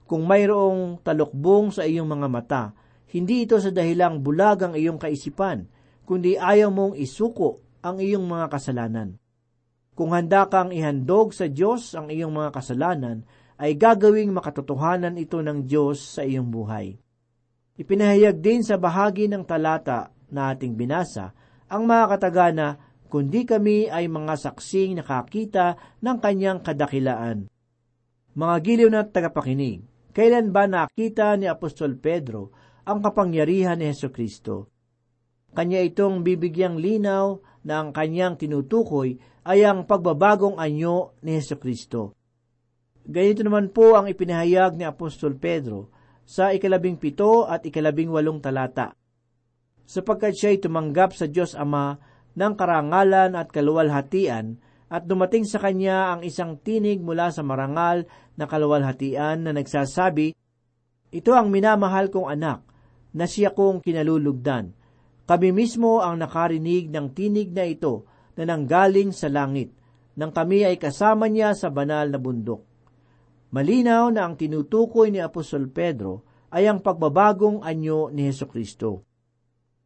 Kung 0.07 0.23
mayroong 0.23 1.03
talukbong 1.03 1.75
sa 1.75 1.83
iyong 1.83 2.07
mga 2.07 2.27
mata, 2.31 2.63
hindi 3.11 3.43
ito 3.43 3.59
sa 3.59 3.67
dahilang 3.67 4.23
bulag 4.23 4.63
ang 4.63 4.73
iyong 4.79 4.95
kaisipan, 4.95 5.67
kundi 6.07 6.39
ayaw 6.39 6.71
mong 6.71 6.95
isuko 6.95 7.59
ang 7.83 7.99
iyong 7.99 8.23
mga 8.23 8.47
kasalanan. 8.47 9.19
Kung 9.91 10.15
handa 10.15 10.47
kang 10.47 10.71
ihandog 10.71 11.35
sa 11.35 11.51
Diyos 11.51 11.91
ang 11.99 12.07
iyong 12.07 12.31
mga 12.31 12.55
kasalanan, 12.55 13.27
ay 13.59 13.75
gagawing 13.75 14.31
makatotohanan 14.31 15.19
ito 15.19 15.43
ng 15.43 15.67
Diyos 15.67 15.99
sa 15.99 16.23
iyong 16.23 16.47
buhay. 16.47 16.95
Ipinahayag 17.75 18.39
din 18.39 18.63
sa 18.63 18.79
bahagi 18.79 19.27
ng 19.27 19.43
talata 19.43 20.15
na 20.31 20.55
ating 20.55 20.73
binasa 20.79 21.35
ang 21.71 21.87
mga 21.87 22.05
katagana, 22.11 22.67
kundi 23.11 23.43
kami 23.43 23.91
ay 23.91 24.07
mga 24.07 24.39
saksing 24.39 24.95
nakakita 25.03 25.75
ng 25.99 26.17
kanyang 26.23 26.63
kadakilaan. 26.63 27.51
Mga 28.31 28.55
giliw 28.63 28.87
na 28.87 29.03
tagapakinig, 29.03 29.83
kailan 30.15 30.55
ba 30.55 30.63
nakita 30.63 31.35
ni 31.35 31.51
Apostol 31.51 31.99
Pedro 31.99 32.55
ang 32.87 33.03
kapangyarihan 33.03 33.75
ni 33.75 33.91
Heso 33.91 34.07
Kristo? 34.07 34.71
Kanya 35.51 35.83
itong 35.83 36.23
bibigyang 36.23 36.79
linaw 36.79 37.43
na 37.67 37.83
ang 37.83 37.91
kanyang 37.91 38.39
tinutukoy 38.39 39.19
ay 39.43 39.67
ang 39.67 39.83
pagbabagong 39.83 40.55
anyo 40.55 41.19
ni 41.19 41.35
Heso 41.35 41.59
Kristo. 41.59 42.15
Ganito 43.03 43.43
naman 43.43 43.75
po 43.75 43.99
ang 43.99 44.07
ipinahayag 44.07 44.79
ni 44.79 44.87
Apostol 44.87 45.35
Pedro 45.35 45.91
sa 46.23 46.55
ikalabing 46.55 46.95
pito 46.95 47.43
at 47.43 47.67
ikalabing 47.67 48.07
walong 48.07 48.39
talata. 48.39 48.95
Sapagkat 49.83 50.31
siya'y 50.31 50.63
tumanggap 50.63 51.11
sa 51.11 51.27
Diyos 51.27 51.51
Ama 51.59 51.99
ng 52.35 52.53
karangalan 52.55 53.35
at 53.35 53.51
kaluwalhatian 53.51 54.59
at 54.91 55.07
dumating 55.07 55.47
sa 55.47 55.63
kanya 55.63 56.15
ang 56.15 56.21
isang 56.27 56.59
tinig 56.59 56.99
mula 56.99 57.31
sa 57.31 57.47
marangal 57.47 58.03
na 58.35 58.43
kaluwalhatian 58.43 59.47
na 59.47 59.55
nagsasabi, 59.55 60.35
Ito 61.15 61.31
ang 61.31 61.47
minamahal 61.47 62.11
kong 62.11 62.27
anak, 62.27 62.67
na 63.15 63.23
siya 63.23 63.55
kong 63.55 63.79
kinalulugdan. 63.83 64.75
Kami 65.27 65.55
mismo 65.55 66.03
ang 66.03 66.19
nakarinig 66.19 66.91
ng 66.91 67.07
tinig 67.15 67.55
na 67.55 67.63
ito 67.63 68.07
na 68.35 68.43
nanggaling 68.47 69.15
sa 69.15 69.31
langit, 69.31 69.71
nang 70.19 70.35
kami 70.35 70.67
ay 70.67 70.75
kasama 70.75 71.31
niya 71.31 71.55
sa 71.55 71.71
banal 71.71 72.11
na 72.11 72.19
bundok. 72.19 72.67
Malinaw 73.51 74.11
na 74.11 74.27
ang 74.27 74.35
tinutukoy 74.39 75.11
ni 75.11 75.19
Apostol 75.19 75.71
Pedro 75.71 76.23
ay 76.51 76.67
ang 76.67 76.83
pagbabagong 76.83 77.63
anyo 77.63 78.11
ni 78.11 78.27
Heso 78.27 78.47
Kristo. 78.47 79.10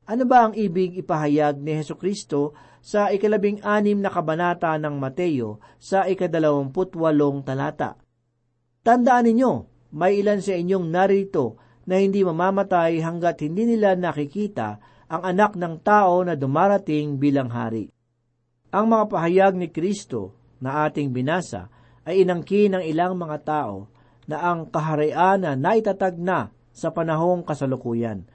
Ano 0.06 0.30
ba 0.30 0.46
ang 0.46 0.54
ibig 0.54 1.02
ipahayag 1.02 1.58
ni 1.58 1.82
Heso 1.82 1.98
Kristo 1.98 2.54
sa 2.78 3.10
ikalabing 3.10 3.66
anim 3.66 3.98
na 3.98 4.14
kabanata 4.14 4.78
ng 4.78 5.02
Mateo 5.02 5.58
sa 5.82 6.06
ikadalawamput 6.06 6.94
walong 6.94 7.42
talata? 7.42 7.98
Tandaan 8.86 9.26
ninyo, 9.26 9.52
may 9.98 10.22
ilan 10.22 10.46
sa 10.46 10.54
inyong 10.54 10.94
narito 10.94 11.58
na 11.90 11.98
hindi 11.98 12.22
mamamatay 12.22 13.02
hanggat 13.02 13.42
hindi 13.42 13.66
nila 13.66 13.98
nakikita 13.98 14.78
ang 15.10 15.22
anak 15.26 15.58
ng 15.58 15.82
tao 15.82 16.22
na 16.22 16.38
dumarating 16.38 17.18
bilang 17.18 17.50
hari. 17.50 17.90
Ang 18.70 18.86
mga 18.94 19.06
pahayag 19.10 19.54
ni 19.58 19.74
Kristo 19.74 20.38
na 20.62 20.86
ating 20.86 21.10
binasa 21.10 21.66
ay 22.06 22.22
inangkin 22.22 22.78
ng 22.78 22.84
ilang 22.86 23.18
mga 23.18 23.38
tao 23.42 23.90
na 24.30 24.54
ang 24.54 24.70
kaharian 24.70 25.42
na 25.42 25.58
naitatag 25.58 26.22
na 26.22 26.54
sa 26.70 26.94
panahong 26.94 27.42
kasalukuyan. 27.42 28.30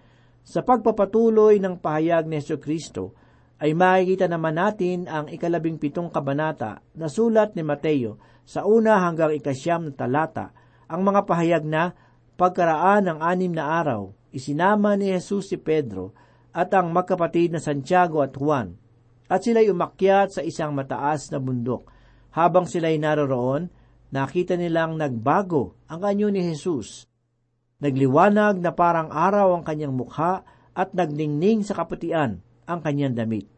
Sa 0.45 0.65
pagpapatuloy 0.65 1.61
ng 1.61 1.79
pahayag 1.79 2.27
ni 2.27 2.41
Yesu 2.41 2.57
Kristo, 2.57 3.13
ay 3.61 3.77
makikita 3.77 4.25
naman 4.25 4.57
natin 4.57 5.05
ang 5.05 5.29
ikalabing 5.29 5.77
pitong 5.77 6.09
kabanata 6.09 6.81
na 6.97 7.13
sulat 7.13 7.53
ni 7.53 7.61
Mateo 7.61 8.17
sa 8.49 8.65
una 8.65 9.05
hanggang 9.05 9.37
ikasyam 9.37 9.89
na 9.89 9.93
talata, 9.93 10.57
ang 10.89 11.05
mga 11.05 11.29
pahayag 11.29 11.65
na 11.69 11.93
pagkaraan 12.41 13.05
ng 13.05 13.19
anim 13.21 13.53
na 13.53 13.79
araw, 13.85 14.11
isinama 14.33 14.97
ni 14.97 15.13
Jesus 15.13 15.53
si 15.53 15.61
Pedro 15.61 16.17
at 16.51 16.73
ang 16.73 16.91
magkapatid 16.91 17.55
na 17.55 17.61
Santiago 17.61 18.25
at 18.25 18.35
Juan, 18.35 18.75
at 19.31 19.45
sila'y 19.45 19.71
umakyat 19.71 20.35
sa 20.35 20.43
isang 20.43 20.75
mataas 20.75 21.31
na 21.31 21.39
bundok. 21.39 21.87
Habang 22.35 22.67
sila'y 22.67 22.99
naroroon, 22.99 23.71
nakita 24.11 24.59
nilang 24.59 24.99
nagbago 24.99 25.79
ang 25.87 26.03
anyo 26.03 26.33
ni 26.33 26.43
Jesus. 26.43 27.10
Nagliwanag 27.81 28.61
na 28.61 28.77
parang 28.77 29.09
araw 29.09 29.57
ang 29.57 29.65
kanyang 29.65 29.97
mukha 29.97 30.45
at 30.77 30.93
nagningning 30.93 31.65
sa 31.65 31.73
kaputian 31.73 32.45
ang 32.69 32.81
kanyang 32.85 33.17
damit. 33.17 33.49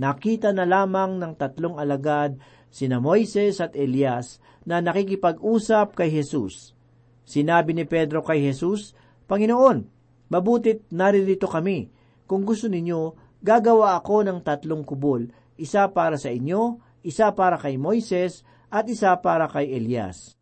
Nakita 0.00 0.52
na 0.52 0.68
lamang 0.68 1.16
ng 1.20 1.32
tatlong 1.36 1.76
alagad, 1.76 2.36
sina 2.72 3.00
Moises 3.00 3.60
at 3.60 3.76
Elias, 3.76 4.40
na 4.64 4.80
nakikipag-usap 4.80 5.96
kay 5.96 6.08
Jesus. 6.12 6.76
Sinabi 7.24 7.76
ni 7.76 7.84
Pedro 7.84 8.20
kay 8.24 8.40
Jesus, 8.40 8.96
Panginoon, 9.28 9.84
mabutit 10.32 10.84
naririto 10.92 11.48
kami. 11.48 11.92
Kung 12.24 12.44
gusto 12.44 12.68
ninyo, 12.68 13.16
gagawa 13.40 13.96
ako 14.00 14.24
ng 14.28 14.38
tatlong 14.44 14.84
kubol, 14.84 15.28
isa 15.60 15.88
para 15.92 16.16
sa 16.16 16.32
inyo, 16.32 16.80
isa 17.04 17.32
para 17.32 17.56
kay 17.56 17.80
Moises 17.80 18.44
at 18.68 18.88
isa 18.88 19.12
para 19.20 19.48
kay 19.48 19.68
Elias. 19.72 20.36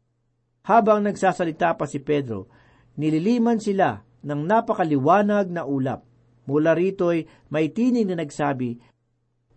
Habang 0.66 1.02
nagsasalita 1.02 1.74
pa 1.74 1.88
si 1.88 1.98
Pedro, 1.98 2.50
nililiman 2.98 3.62
sila 3.62 4.02
ng 4.26 4.40
napakaliwanag 4.44 5.48
na 5.48 5.62
ulap. 5.62 6.02
Mula 6.50 6.74
rito'y 6.74 7.24
may 7.52 7.70
tinig 7.70 8.08
na 8.08 8.18
nagsabi, 8.18 8.80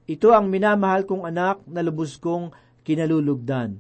Ito 0.06 0.36
ang 0.36 0.52
minamahal 0.52 1.08
kong 1.08 1.26
anak 1.26 1.66
na 1.66 1.82
lubos 1.82 2.20
kong 2.20 2.52
kinalulugdan. 2.86 3.80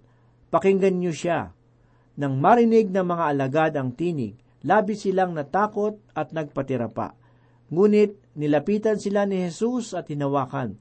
Pakinggan 0.49 0.97
niyo 0.97 1.13
siya. 1.13 1.53
Nang 2.17 2.39
marinig 2.41 2.89
ng 2.91 3.05
mga 3.05 3.23
alagad 3.35 3.73
ang 3.77 3.93
tinig, 3.95 4.39
labis 4.65 5.07
silang 5.07 5.35
natakot 5.35 5.99
at 6.15 6.31
nagpatira 6.35 6.91
pa. 6.91 7.15
Ngunit 7.71 8.35
nilapitan 8.35 8.99
sila 8.99 9.23
ni 9.23 9.47
Jesus 9.47 9.95
at 9.95 10.11
hinawakan. 10.11 10.75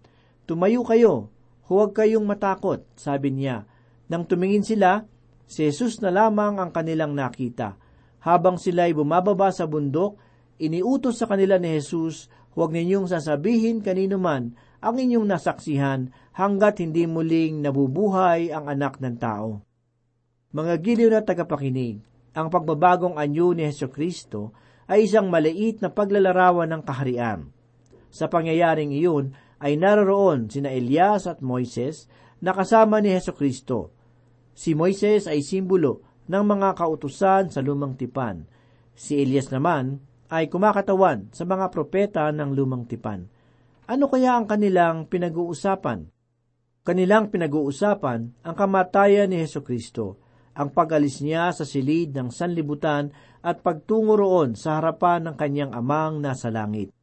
Tumayo 0.46 0.82
kayo, 0.82 1.30
Huwag 1.70 1.94
kayong 1.94 2.26
matakot, 2.26 2.82
sabi 2.98 3.30
niya. 3.30 3.62
Nang 4.10 4.26
tumingin 4.26 4.66
sila, 4.66 5.06
si 5.46 5.70
Jesus 5.70 6.02
na 6.02 6.10
lamang 6.10 6.58
ang 6.58 6.74
kanilang 6.74 7.14
nakita. 7.14 7.78
Habang 8.20 8.60
sila'y 8.60 8.92
bumababa 8.92 9.48
sa 9.48 9.64
bundok, 9.64 10.20
iniutos 10.60 11.16
sa 11.16 11.26
kanila 11.28 11.56
ni 11.56 11.72
Jesus, 11.80 12.28
huwag 12.52 12.76
ninyong 12.76 13.08
sasabihin 13.08 13.80
kanino 13.80 14.20
man 14.20 14.52
ang 14.80 14.96
inyong 14.96 15.28
nasaksihan 15.28 16.12
hanggat 16.36 16.80
hindi 16.80 17.04
muling 17.04 17.64
nabubuhay 17.64 18.52
ang 18.52 18.68
anak 18.68 19.00
ng 19.00 19.16
tao. 19.20 19.64
Mga 20.50 20.74
giliw 20.82 21.08
na 21.12 21.20
tagapakinig, 21.22 22.02
ang 22.34 22.48
pagbabagong 22.50 23.16
anyo 23.16 23.54
ni 23.54 23.66
Heso 23.68 23.88
Kristo 23.88 24.52
ay 24.90 25.06
isang 25.06 25.30
maliit 25.30 25.78
na 25.78 25.94
paglalarawan 25.94 26.66
ng 26.66 26.82
kaharian. 26.82 27.50
Sa 28.10 28.26
pangyayaring 28.26 28.90
iyon, 28.90 29.30
ay 29.60 29.76
naroroon 29.76 30.48
sina 30.50 30.72
Elias 30.72 31.28
at 31.28 31.44
Moises 31.44 32.10
na 32.42 32.56
kasama 32.56 32.98
ni 32.98 33.12
Heso 33.12 33.36
Kristo. 33.36 33.94
Si 34.56 34.74
Moises 34.74 35.30
ay 35.30 35.44
simbolo 35.44 36.09
ng 36.30 36.44
mga 36.46 36.78
kautusan 36.78 37.50
sa 37.50 37.58
lumang 37.58 37.98
tipan. 37.98 38.46
Si 38.94 39.18
Elias 39.18 39.50
naman 39.50 39.98
ay 40.30 40.46
kumakatawan 40.46 41.34
sa 41.34 41.42
mga 41.42 41.66
propeta 41.74 42.30
ng 42.30 42.54
lumang 42.54 42.86
tipan. 42.86 43.26
Ano 43.90 44.06
kaya 44.06 44.38
ang 44.38 44.46
kanilang 44.46 45.10
pinag-uusapan? 45.10 46.06
Kanilang 46.86 47.34
pinag-uusapan 47.34 48.46
ang 48.46 48.54
kamatayan 48.54 49.34
ni 49.34 49.42
Heso 49.42 49.66
Kristo, 49.66 50.22
ang 50.54 50.70
pag-alis 50.70 51.18
niya 51.18 51.50
sa 51.50 51.66
silid 51.66 52.14
ng 52.14 52.30
sanlibutan 52.30 53.10
at 53.42 53.66
pagtungo 53.66 54.14
roon 54.14 54.54
sa 54.54 54.78
harapan 54.78 55.26
ng 55.26 55.34
kanyang 55.34 55.72
amang 55.74 56.22
nasa 56.22 56.46
langit. 56.46 56.94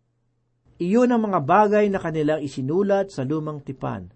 Iyon 0.80 1.12
ang 1.12 1.28
mga 1.28 1.40
bagay 1.44 1.86
na 1.92 2.00
kanilang 2.00 2.40
isinulat 2.40 3.12
sa 3.12 3.28
lumang 3.28 3.60
tipan, 3.60 4.08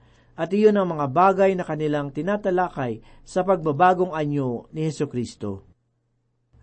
at 0.42 0.50
iyon 0.50 0.74
ang 0.74 0.98
mga 0.98 1.06
bagay 1.14 1.54
na 1.54 1.62
kanilang 1.62 2.10
tinatalakay 2.10 3.06
sa 3.22 3.46
pagbabagong 3.46 4.18
anyo 4.18 4.66
ni 4.74 4.90
Heso 4.90 5.06
Kristo. 5.06 5.70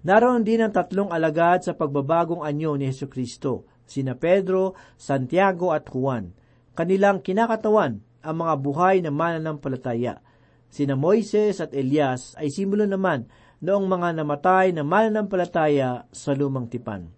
Naroon 0.02 0.42
din 0.42 0.66
ang 0.66 0.74
tatlong 0.74 1.14
alagad 1.14 1.62
sa 1.62 1.78
pagbabagong 1.78 2.42
anyo 2.42 2.74
ni 2.74 2.90
Heso 2.90 3.06
Kristo, 3.06 3.70
sina 3.86 4.18
Pedro, 4.18 4.74
Santiago 4.98 5.70
at 5.70 5.86
Juan. 5.86 6.34
Kanilang 6.74 7.22
kinakatawan 7.22 8.02
ang 8.18 8.36
mga 8.42 8.54
buhay 8.58 8.98
na 8.98 9.14
mananampalataya. 9.14 10.26
Sina 10.66 10.98
Moises 10.98 11.62
at 11.62 11.70
Elias 11.70 12.34
ay 12.34 12.50
simbolo 12.50 12.82
naman 12.82 13.30
noong 13.62 13.86
mga 13.86 14.08
namatay 14.18 14.74
na 14.74 14.82
mananampalataya 14.82 16.10
sa 16.10 16.34
lumang 16.34 16.66
tipan. 16.66 17.14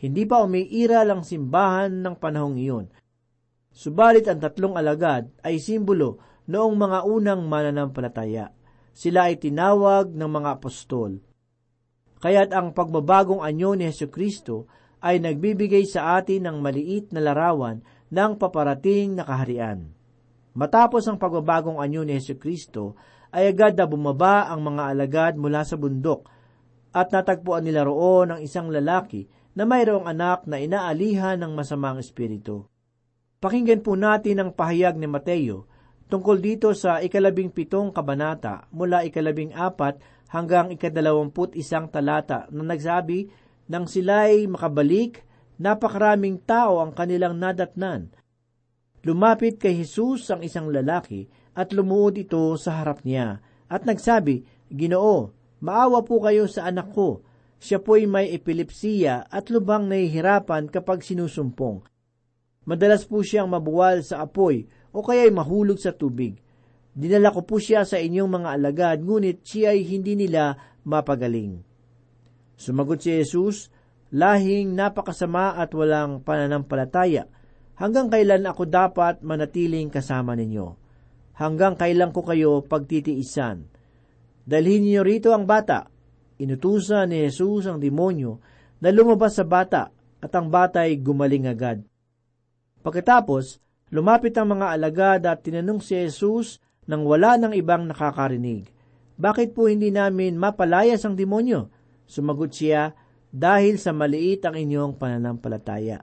Hindi 0.00 0.24
pa 0.24 0.40
umiira 0.40 1.04
lang 1.04 1.28
simbahan 1.28 2.00
ng 2.00 2.16
panahong 2.16 2.56
iyon. 2.56 2.88
Subalit 3.72 4.26
ang 4.26 4.42
tatlong 4.42 4.74
alagad 4.74 5.30
ay 5.44 5.62
simbolo 5.62 6.18
noong 6.48 6.74
mga 6.74 6.98
unang 7.06 7.46
mananampalataya. 7.46 8.50
Sila 8.90 9.30
ay 9.30 9.38
tinawag 9.38 10.10
ng 10.10 10.30
mga 10.30 10.58
apostol. 10.58 11.22
Kaya't 12.18 12.50
ang 12.50 12.74
pagbabagong 12.74 13.46
anyo 13.46 13.78
ni 13.78 13.86
Yesu 13.86 14.10
Kristo 14.10 14.66
ay 14.98 15.22
nagbibigay 15.22 15.86
sa 15.86 16.18
atin 16.18 16.50
ng 16.50 16.58
maliit 16.58 17.14
na 17.14 17.22
larawan 17.22 17.78
ng 18.10 18.32
paparating 18.34 19.14
na 19.14 19.22
kaharian. 19.22 19.94
Matapos 20.58 21.06
ang 21.06 21.22
pagbabagong 21.22 21.78
anyo 21.78 22.02
ni 22.02 22.18
Yesu 22.18 22.34
Kristo, 22.34 22.98
ay 23.30 23.54
agad 23.54 23.76
na 23.76 23.86
bumaba 23.86 24.48
ang 24.50 24.64
mga 24.64 24.82
alagad 24.90 25.32
mula 25.36 25.62
sa 25.62 25.76
bundok 25.76 26.26
at 26.96 27.12
natagpuan 27.12 27.62
nila 27.62 27.84
roon 27.84 28.32
ang 28.34 28.40
isang 28.40 28.72
lalaki 28.72 29.28
na 29.52 29.68
mayroong 29.68 30.08
anak 30.08 30.48
na 30.48 30.56
inaalihan 30.58 31.36
ng 31.36 31.52
masamang 31.52 32.00
espiritu. 32.00 32.64
Pakinggan 33.38 33.86
po 33.86 33.94
natin 33.94 34.42
ang 34.42 34.50
pahayag 34.50 34.98
ni 34.98 35.06
Mateo 35.06 35.70
tungkol 36.10 36.42
dito 36.42 36.74
sa 36.74 36.98
ikalabing 36.98 37.54
pitong 37.54 37.94
kabanata 37.94 38.66
mula 38.74 39.06
ikalabing 39.06 39.54
apat 39.54 40.02
hanggang 40.34 40.74
ikadalawamput 40.74 41.54
isang 41.54 41.86
talata 41.86 42.50
na 42.50 42.74
nagsabi 42.74 43.30
nang 43.68 43.84
sila'y 43.84 44.48
makabalik, 44.48 45.22
napakaraming 45.60 46.40
tao 46.42 46.80
ang 46.80 46.96
kanilang 46.96 47.36
nadatnan. 47.36 48.10
Lumapit 49.04 49.60
kay 49.60 49.76
Jesus 49.84 50.26
ang 50.32 50.42
isang 50.42 50.72
lalaki 50.72 51.28
at 51.54 51.70
lumuod 51.70 52.18
ito 52.18 52.56
sa 52.58 52.82
harap 52.82 53.04
niya 53.06 53.38
at 53.68 53.84
nagsabi, 53.84 54.42
Ginoo, 54.72 55.30
maawa 55.62 56.02
po 56.02 56.18
kayo 56.24 56.48
sa 56.50 56.66
anak 56.66 56.90
ko. 56.90 57.22
Siya 57.62 57.78
po'y 57.78 58.08
may 58.08 58.34
epilepsiya 58.34 59.30
at 59.30 59.52
lubang 59.52 59.86
nahihirapan 59.86 60.70
kapag 60.72 61.04
sinusumpong. 61.04 61.84
Madalas 62.68 63.08
po 63.08 63.24
siyang 63.24 63.48
mabuwal 63.48 64.04
sa 64.04 64.20
apoy 64.20 64.68
o 64.92 65.00
kaya'y 65.00 65.32
mahulog 65.32 65.80
sa 65.80 65.96
tubig. 65.96 66.36
Dinala 66.92 67.32
ko 67.32 67.40
po 67.40 67.56
siya 67.56 67.88
sa 67.88 67.96
inyong 67.96 68.28
mga 68.28 68.48
alagad, 68.60 68.98
ngunit 69.00 69.40
siya 69.40 69.72
ay 69.72 69.88
hindi 69.88 70.20
nila 70.20 70.52
mapagaling. 70.84 71.64
Sumagot 72.60 73.00
si 73.00 73.16
Jesus, 73.16 73.72
lahing 74.12 74.76
napakasama 74.76 75.56
at 75.56 75.72
walang 75.72 76.20
pananampalataya. 76.20 77.24
Hanggang 77.80 78.12
kailan 78.12 78.44
ako 78.44 78.68
dapat 78.68 79.24
manatiling 79.24 79.88
kasama 79.88 80.36
ninyo? 80.36 80.76
Hanggang 81.40 81.72
kailan 81.72 82.12
ko 82.12 82.20
kayo 82.20 82.60
pagtitiisan? 82.68 83.64
Dalhin 84.44 84.84
niyo 84.84 85.08
rito 85.08 85.32
ang 85.32 85.48
bata. 85.48 85.88
Inutusan 86.36 87.16
ni 87.16 87.24
Jesus 87.32 87.64
ang 87.64 87.80
demonyo 87.80 88.42
na 88.84 88.92
lumabas 88.92 89.40
sa 89.40 89.46
bata 89.48 89.88
at 90.20 90.32
ang 90.36 90.52
bata 90.52 90.84
ay 90.84 91.00
gumaling 91.00 91.48
agad. 91.48 91.87
Pagkatapos, 92.82 93.58
lumapit 93.90 94.36
ang 94.38 94.54
mga 94.58 94.66
alagad 94.74 95.20
at 95.26 95.42
tinanong 95.42 95.82
si 95.82 95.98
Jesus 95.98 96.62
nang 96.88 97.04
wala 97.04 97.36
ng 97.36 97.52
ibang 97.58 97.84
nakakarinig. 97.84 98.70
Bakit 99.18 99.52
po 99.52 99.66
hindi 99.66 99.90
namin 99.90 100.38
mapalayas 100.38 101.02
ang 101.02 101.18
demonyo? 101.18 101.68
Sumagot 102.06 102.54
siya, 102.54 102.94
dahil 103.28 103.76
sa 103.76 103.92
maliit 103.92 104.46
ang 104.48 104.56
inyong 104.56 104.96
pananampalataya. 104.96 106.00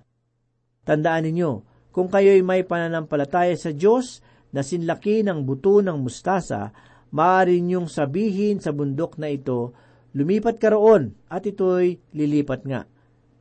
Tandaan 0.85 1.25
ninyo, 1.25 1.51
kung 1.89 2.11
kayo'y 2.11 2.45
may 2.45 2.61
pananampalataya 2.67 3.55
sa 3.57 3.73
Diyos 3.73 4.21
na 4.53 4.61
sinlaki 4.61 5.25
ng 5.25 5.41
buto 5.41 5.81
ng 5.81 5.97
mustasa, 5.97 6.69
maaari 7.15 7.63
ninyong 7.63 7.89
sabihin 7.89 8.59
sa 8.61 8.75
bundok 8.75 9.17
na 9.17 9.31
ito, 9.31 9.73
lumipat 10.13 10.61
ka 10.61 10.75
roon 10.75 11.15
at 11.31 11.47
ito'y 11.47 12.13
lilipat 12.13 12.61
nga. 12.67 12.85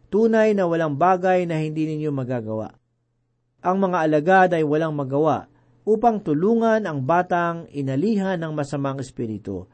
Tunay 0.08 0.54
na 0.54 0.70
walang 0.70 0.94
bagay 0.94 1.44
na 1.44 1.58
hindi 1.58 1.84
ninyo 1.90 2.14
magagawa. 2.14 2.83
Ang 3.64 3.88
mga 3.88 3.98
alagad 4.04 4.48
ay 4.52 4.60
walang 4.60 4.92
magawa 4.92 5.48
upang 5.88 6.20
tulungan 6.20 6.84
ang 6.84 7.00
batang 7.00 7.64
inalihan 7.72 8.36
ng 8.36 8.52
masamang 8.52 9.00
espiritu. 9.00 9.64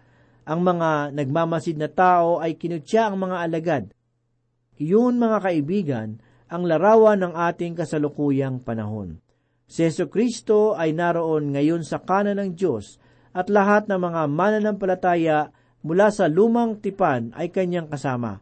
Ang 0.46 0.62
mga 0.62 1.10
nagmamasid 1.10 1.74
na 1.74 1.90
tao 1.90 2.38
ay 2.38 2.54
kinutya 2.54 3.10
ang 3.10 3.18
mga 3.18 3.36
alagad. 3.42 3.84
Iyon 4.78 5.18
mga 5.18 5.38
kaibigan, 5.42 6.08
ang 6.46 6.70
larawan 6.70 7.18
ng 7.18 7.34
ating 7.34 7.74
kasalukuyang 7.74 8.62
panahon. 8.62 9.18
Si 9.66 9.82
Yeso 9.86 10.06
Kristo 10.06 10.78
ay 10.78 10.94
naroon 10.94 11.54
ngayon 11.54 11.82
sa 11.82 11.98
kanan 11.98 12.38
ng 12.38 12.54
Diyos 12.54 12.98
at 13.34 13.50
lahat 13.50 13.86
ng 13.86 13.98
mga 13.98 14.22
mananampalataya 14.30 15.50
mula 15.82 16.14
sa 16.14 16.30
lumang 16.30 16.78
tipan 16.78 17.34
ay 17.34 17.50
kanyang 17.50 17.90
kasama. 17.90 18.38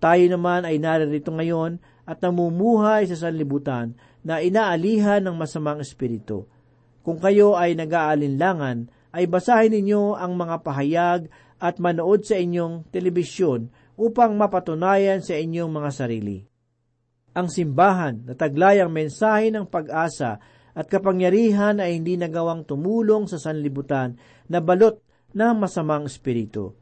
Tayo 0.00 0.24
naman 0.28 0.68
ay 0.68 0.76
naririto 0.80 1.32
ngayon 1.32 1.80
at 2.08 2.20
namumuhay 2.20 3.04
sa 3.08 3.28
sanlibutan 3.28 3.96
na 4.28 4.44
inaalihan 4.44 5.24
ng 5.24 5.32
masamang 5.32 5.80
espiritu. 5.80 6.44
Kung 7.00 7.16
kayo 7.16 7.56
ay 7.56 7.72
nag-aalinlangan, 7.72 8.92
ay 9.16 9.24
basahin 9.24 9.72
ninyo 9.72 10.20
ang 10.20 10.36
mga 10.36 10.60
pahayag 10.60 11.32
at 11.56 11.80
manood 11.80 12.28
sa 12.28 12.36
inyong 12.36 12.92
telebisyon 12.92 13.72
upang 13.96 14.36
mapatunayan 14.36 15.24
sa 15.24 15.32
inyong 15.32 15.72
mga 15.72 15.90
sarili. 15.96 16.44
Ang 17.32 17.48
simbahan 17.48 18.28
na 18.28 18.36
taglay 18.36 18.84
ang 18.84 18.92
mensahe 18.92 19.48
ng 19.48 19.64
pag-asa 19.64 20.36
at 20.76 20.86
kapangyarihan 20.86 21.80
ay 21.80 21.96
hindi 21.96 22.20
nagawang 22.20 22.68
tumulong 22.68 23.24
sa 23.26 23.40
sanlibutan 23.40 24.20
na 24.52 24.60
balot 24.60 25.00
ng 25.32 25.54
masamang 25.56 26.04
espiritu. 26.04 26.76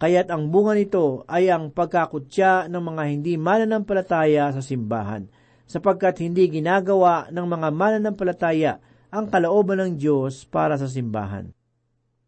Kaya't 0.00 0.32
ang 0.32 0.48
bunga 0.48 0.72
nito 0.72 1.28
ay 1.28 1.52
ang 1.52 1.68
pagkakutya 1.68 2.68
ng 2.72 2.82
mga 2.82 3.02
hindi 3.12 3.36
mananampalataya 3.36 4.56
sa 4.56 4.64
simbahan, 4.64 5.28
sapagkat 5.66 6.22
hindi 6.22 6.46
ginagawa 6.48 7.26
ng 7.34 7.46
mga 7.46 7.68
mananampalataya 7.74 8.72
ang 9.10 9.26
kalooban 9.26 9.82
ng 9.82 9.92
Diyos 9.98 10.46
para 10.46 10.78
sa 10.78 10.86
simbahan. 10.86 11.50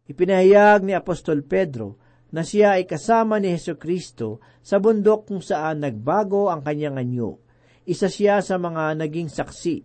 Ipinahayag 0.05 0.83
ni 0.83 0.93
Apostol 0.93 1.41
Pedro 1.47 1.99
na 2.29 2.45
siya 2.45 2.77
ay 2.77 2.85
kasama 2.85 3.41
ni 3.41 3.49
Heso 3.55 3.79
Kristo 3.79 4.43
sa 4.61 4.77
bundok 4.77 5.31
kung 5.31 5.41
saan 5.41 5.81
nagbago 5.81 6.51
ang 6.51 6.61
kanyang 6.61 7.01
anyo. 7.01 7.41
Isa 7.89 8.05
siya 8.05 8.41
sa 8.45 8.61
mga 8.61 8.99
naging 9.01 9.33
saksi. 9.33 9.81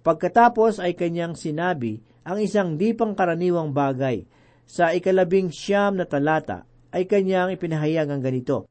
Pagkatapos 0.00 0.80
ay 0.80 0.96
kanyang 0.96 1.36
sinabi 1.36 2.00
ang 2.24 2.40
isang 2.40 2.80
di 2.80 2.96
pangkaraniwang 2.96 3.72
bagay. 3.76 4.24
Sa 4.68 4.92
ikalabing 4.92 5.48
siyam 5.48 5.96
na 5.96 6.04
talata 6.04 6.68
ay 6.92 7.08
kanyang 7.08 7.56
ipinahayag 7.56 8.08
ang 8.08 8.20
ganito. 8.20 8.68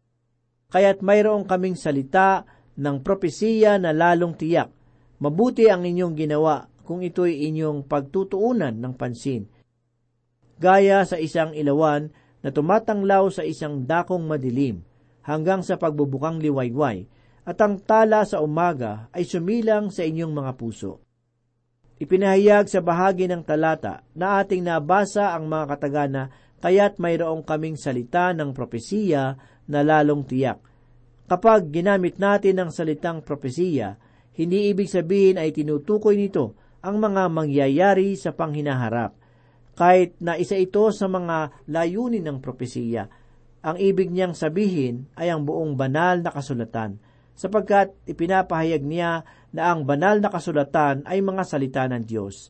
Kaya't 0.70 1.02
mayroong 1.02 1.46
kaming 1.46 1.78
salita 1.78 2.46
ng 2.78 3.02
propesiya 3.02 3.82
na 3.82 3.92
lalong 3.92 4.38
tiyak. 4.38 4.70
Mabuti 5.18 5.66
ang 5.68 5.84
inyong 5.84 6.14
ginawa 6.14 6.70
kung 6.86 7.02
ito'y 7.02 7.50
inyong 7.50 7.90
pagtutuunan 7.90 8.78
ng 8.78 8.94
pansin 8.96 9.50
gaya 10.58 11.06
sa 11.06 11.22
isang 11.22 11.54
ilawan 11.54 12.10
na 12.42 12.50
tumatanglaw 12.50 13.30
sa 13.30 13.46
isang 13.46 13.86
dakong 13.86 14.26
madilim 14.26 14.82
hanggang 15.26 15.62
sa 15.62 15.78
pagbubukang 15.78 16.42
liwayway, 16.42 17.06
at 17.48 17.58
ang 17.64 17.80
tala 17.80 18.28
sa 18.28 18.44
umaga 18.44 19.08
ay 19.16 19.24
sumilang 19.24 19.88
sa 19.92 20.04
inyong 20.04 20.34
mga 20.36 20.52
puso. 20.60 21.00
Ipinahayag 21.98 22.70
sa 22.70 22.84
bahagi 22.84 23.26
ng 23.26 23.42
talata 23.42 24.06
na 24.14 24.44
ating 24.44 24.62
nabasa 24.62 25.34
ang 25.34 25.50
mga 25.50 25.66
katagana 25.76 26.24
kaya't 26.62 27.02
mayroong 27.02 27.42
kaming 27.42 27.80
salita 27.80 28.36
ng 28.36 28.54
propesiya 28.54 29.40
na 29.66 29.80
lalong 29.82 30.28
tiyak. 30.28 30.62
Kapag 31.28 31.70
ginamit 31.70 32.18
natin 32.18 32.64
ang 32.64 32.72
salitang 32.72 33.22
propesiya, 33.22 34.00
hindi 34.36 34.72
ibig 34.72 34.88
sabihin 34.88 35.36
ay 35.36 35.52
tinutukoy 35.52 36.16
nito 36.16 36.56
ang 36.80 37.04
mga 37.04 37.28
mangyayari 37.28 38.16
sa 38.16 38.32
panghinaharap– 38.32 39.14
kahit 39.78 40.18
na 40.18 40.34
isa 40.42 40.58
ito 40.58 40.90
sa 40.90 41.06
mga 41.06 41.70
layunin 41.70 42.26
ng 42.26 42.38
propesiya. 42.42 43.06
Ang 43.62 43.78
ibig 43.78 44.10
niyang 44.10 44.34
sabihin 44.34 45.06
ay 45.14 45.30
ang 45.30 45.46
buong 45.46 45.78
banal 45.78 46.26
na 46.26 46.34
kasulatan, 46.34 46.98
sapagkat 47.38 47.94
ipinapahayag 48.10 48.82
niya 48.82 49.22
na 49.54 49.70
ang 49.70 49.86
banal 49.86 50.18
na 50.18 50.34
kasulatan 50.34 51.06
ay 51.06 51.22
mga 51.22 51.44
salita 51.46 51.86
ng 51.86 52.02
Diyos. 52.02 52.50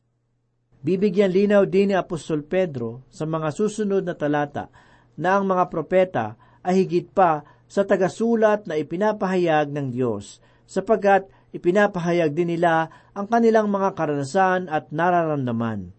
Bibigyan 0.79 1.35
linaw 1.35 1.67
din 1.67 1.91
ni 1.91 1.95
Apostol 1.99 2.47
Pedro 2.47 3.03
sa 3.11 3.27
mga 3.27 3.51
susunod 3.51 4.07
na 4.07 4.15
talata 4.15 4.71
na 5.19 5.35
ang 5.35 5.43
mga 5.51 5.67
propeta 5.67 6.39
ay 6.63 6.87
higit 6.87 7.11
pa 7.11 7.43
sa 7.67 7.83
tagasulat 7.83 8.65
na 8.65 8.79
ipinapahayag 8.79 9.71
ng 9.71 9.91
Diyos, 9.91 10.39
sapagkat 10.63 11.27
ipinapahayag 11.51 12.31
din 12.31 12.55
nila 12.55 12.91
ang 13.11 13.27
kanilang 13.27 13.67
mga 13.71 13.95
karanasan 13.95 14.71
at 14.71 14.91
nararamdaman. 14.91 15.91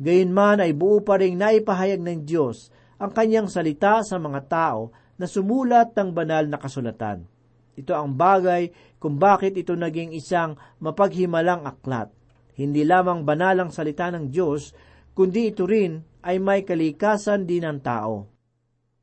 Gayunman 0.00 0.64
ay 0.64 0.72
buo 0.72 1.04
pa 1.04 1.20
rin 1.20 1.36
naipahayag 1.36 2.00
ng 2.00 2.24
Diyos 2.24 2.72
ang 2.96 3.12
kanyang 3.12 3.52
salita 3.52 4.00
sa 4.00 4.16
mga 4.16 4.40
tao 4.48 4.92
na 5.20 5.28
sumulat 5.28 5.92
ng 5.92 6.16
banal 6.16 6.48
na 6.48 6.56
kasulatan. 6.56 7.28
Ito 7.76 7.92
ang 7.92 8.16
bagay 8.16 8.96
kung 8.96 9.20
bakit 9.20 9.56
ito 9.56 9.76
naging 9.76 10.16
isang 10.16 10.56
mapaghimalang 10.80 11.68
aklat. 11.68 12.08
Hindi 12.56 12.84
lamang 12.84 13.24
banalang 13.24 13.72
salita 13.72 14.08
ng 14.12 14.28
Diyos, 14.28 14.72
kundi 15.16 15.52
ito 15.52 15.64
rin 15.64 16.00
ay 16.24 16.36
may 16.40 16.64
kalikasan 16.64 17.48
din 17.48 17.64
ng 17.64 17.80
tao. 17.80 18.39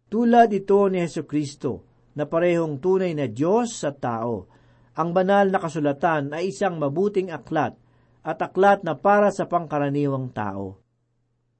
Tulad 0.08 0.56
ito 0.56 0.88
ni 0.88 1.04
Heso 1.04 1.28
Kristo, 1.28 1.84
na 2.18 2.24
parehong 2.26 2.80
tunay 2.80 3.12
na 3.12 3.28
Diyos 3.28 3.78
sa 3.78 3.92
tao. 3.92 4.50
Ang 4.98 5.14
banal 5.14 5.54
na 5.54 5.62
kasulatan 5.62 6.34
ay 6.34 6.50
isang 6.50 6.82
mabuting 6.82 7.30
aklat 7.30 7.78
at 8.26 8.42
aklat 8.42 8.82
na 8.82 8.98
para 8.98 9.30
sa 9.30 9.46
pangkaraniwang 9.46 10.34
tao. 10.34 10.82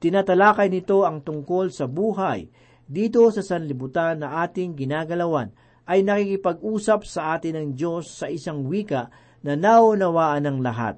Tinatalakay 0.02 0.74
nito 0.74 1.06
ang 1.06 1.22
tungkol 1.22 1.70
sa 1.70 1.86
buhay 1.86 2.50
dito 2.90 3.28
sa 3.30 3.46
sanlibutan 3.46 4.26
na 4.26 4.42
ating 4.42 4.74
ginagalawan 4.74 5.54
ay 5.86 6.02
nakikipag-usap 6.02 7.06
sa 7.06 7.38
atin 7.38 7.60
ng 7.62 7.68
Diyos 7.78 8.16
sa 8.16 8.32
isang 8.32 8.66
wika 8.66 9.14
na 9.46 9.54
naunawaan 9.54 10.48
ng 10.50 10.58
lahat. 10.66 10.98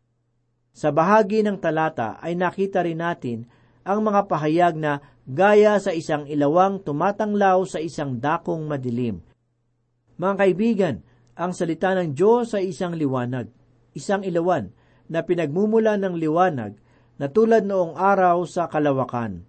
Sa 0.71 0.95
bahagi 0.95 1.43
ng 1.43 1.59
talata 1.59 2.21
ay 2.23 2.39
nakita 2.39 2.85
rin 2.85 3.03
natin 3.03 3.49
ang 3.83 4.05
mga 4.05 4.29
pahayag 4.29 4.77
na 4.79 5.01
gaya 5.29 5.77
sa 5.77 5.93
isang 5.93 6.25
ilawang 6.25 6.81
tumatanglaw 6.81 7.61
sa 7.69 7.77
isang 7.77 8.17
dakong 8.17 8.65
madilim. 8.65 9.21
Mga 10.17 10.35
kaibigan, 10.41 10.95
ang 11.37 11.53
salita 11.53 11.93
ng 11.93 12.17
Diyos 12.17 12.57
ay 12.57 12.73
isang 12.73 12.97
liwanag, 12.97 13.45
isang 13.93 14.25
ilawan 14.25 14.73
na 15.05 15.21
pinagmumula 15.21 16.01
ng 16.01 16.17
liwanag 16.17 16.73
na 17.21 17.27
tulad 17.29 17.61
noong 17.63 17.93
araw 17.93 18.41
sa 18.49 18.65
kalawakan. 18.65 19.45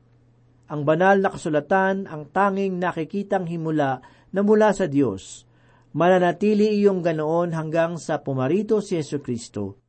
Ang 0.70 0.86
banal 0.86 1.18
na 1.18 1.32
kasulatan 1.32 2.06
ang 2.06 2.28
tanging 2.30 2.78
nakikitang 2.78 3.48
himula 3.48 4.04
na 4.30 4.40
mula 4.44 4.70
sa 4.70 4.86
Diyos. 4.86 5.48
Mananatili 5.90 6.78
iyong 6.78 7.02
ganoon 7.02 7.50
hanggang 7.50 7.98
sa 7.98 8.22
pumarito 8.22 8.78
si 8.78 8.94
Yesu 8.94 9.18
Kristo. 9.18 9.82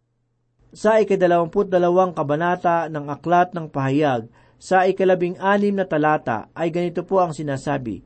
Sa 0.74 0.98
ikadalawamput 0.98 1.70
dalawang 1.70 2.18
kabanata 2.18 2.90
ng 2.90 3.06
Aklat 3.12 3.54
ng 3.54 3.70
Pahayag, 3.70 4.26
sa 4.62 4.86
ikalabing 4.86 5.42
anim 5.42 5.74
na 5.74 5.90
talata 5.90 6.54
ay 6.54 6.70
ganito 6.70 7.02
po 7.02 7.18
ang 7.18 7.34
sinasabi, 7.34 8.06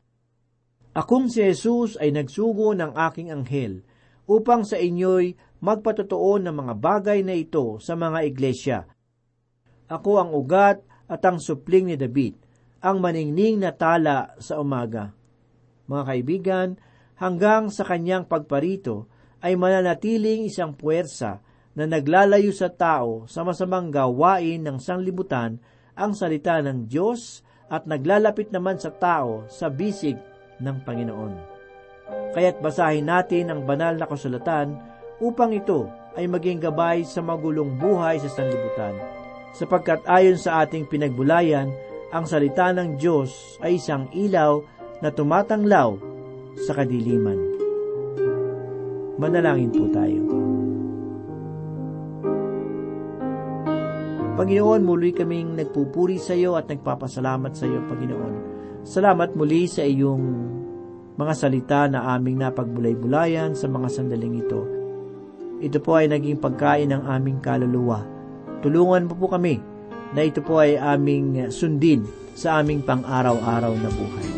Akong 0.96 1.28
si 1.28 1.44
Jesus 1.44 2.00
ay 2.00 2.16
nagsugo 2.16 2.72
ng 2.72 2.96
aking 2.96 3.28
anghel 3.28 3.84
upang 4.24 4.64
sa 4.64 4.80
inyo'y 4.80 5.36
magpatotoo 5.60 6.40
ng 6.40 6.56
mga 6.56 6.74
bagay 6.80 7.20
na 7.20 7.36
ito 7.36 7.76
sa 7.84 7.92
mga 7.92 8.24
iglesia. 8.24 8.88
Ako 9.92 10.16
ang 10.16 10.32
ugat 10.32 10.80
at 11.04 11.20
ang 11.28 11.36
supling 11.36 11.92
ni 11.92 12.00
David, 12.00 12.40
ang 12.80 13.04
maningning 13.04 13.60
na 13.60 13.76
tala 13.76 14.32
sa 14.40 14.56
umaga. 14.56 15.12
Mga 15.84 16.02
kaibigan, 16.08 16.68
hanggang 17.20 17.68
sa 17.68 17.84
kanyang 17.84 18.24
pagparito 18.24 19.12
ay 19.44 19.60
mananatiling 19.60 20.48
isang 20.48 20.72
puwersa 20.72 21.44
na 21.76 21.84
naglalayo 21.84 22.56
sa 22.56 22.72
tao 22.72 23.28
sa 23.28 23.44
masamang 23.44 23.92
gawain 23.92 24.64
ng 24.64 24.80
sanglibutan 24.80 25.60
ang 25.96 26.12
salita 26.12 26.60
ng 26.60 26.86
Diyos 26.86 27.40
at 27.66 27.88
naglalapit 27.88 28.54
naman 28.54 28.78
sa 28.78 28.94
tao 28.94 29.48
sa 29.50 29.66
bisig 29.72 30.14
ng 30.62 30.76
Panginoon. 30.86 31.34
Kaya't 32.36 32.62
basahin 32.62 33.08
natin 33.08 33.50
ang 33.50 33.66
banal 33.66 33.96
na 33.98 34.06
kasulatan 34.06 34.78
upang 35.18 35.56
ito 35.56 35.88
ay 36.14 36.28
maging 36.30 36.62
gabay 36.62 37.02
sa 37.02 37.24
magulong 37.24 37.74
buhay 37.80 38.20
sa 38.20 38.30
sanlibutan. 38.30 38.94
Sapagkat 39.56 40.04
ayon 40.04 40.36
sa 40.36 40.62
ating 40.62 40.84
pinagbulayan, 40.86 41.72
ang 42.12 42.24
salita 42.28 42.70
ng 42.70 43.00
Diyos 43.00 43.58
ay 43.64 43.80
isang 43.80 44.06
ilaw 44.12 44.62
na 45.00 45.08
tumatanglaw 45.10 45.96
sa 46.68 46.72
kadiliman. 46.76 47.40
Manalangin 49.16 49.72
po 49.72 49.88
tayo. 49.90 50.45
Panginoon, 54.36 54.84
muli 54.84 55.16
kaming 55.16 55.56
nagpupuri 55.56 56.20
sa 56.20 56.36
iyo 56.36 56.60
at 56.60 56.68
nagpapasalamat 56.68 57.56
sa 57.56 57.64
iyo, 57.64 57.80
Panginoon. 57.88 58.34
Salamat 58.84 59.32
muli 59.32 59.64
sa 59.64 59.80
iyong 59.80 60.24
mga 61.16 61.32
salita 61.32 61.88
na 61.88 62.12
aming 62.12 62.44
napagbulay-bulayan 62.44 63.56
sa 63.56 63.64
mga 63.66 63.88
sandaling 63.88 64.44
ito. 64.44 64.60
Ito 65.64 65.80
po 65.80 65.96
ay 65.96 66.12
naging 66.12 66.36
pagkain 66.36 66.92
ng 66.92 67.08
aming 67.08 67.40
kaluluwa. 67.40 68.04
Tulungan 68.60 69.08
mo 69.08 69.16
po 69.16 69.32
kami 69.32 69.56
na 70.12 70.20
ito 70.20 70.44
po 70.44 70.60
ay 70.60 70.76
aming 70.76 71.48
sundin 71.48 72.04
sa 72.36 72.60
aming 72.60 72.84
pang-araw-araw 72.84 73.72
na 73.72 73.88
buhay. 73.88 74.28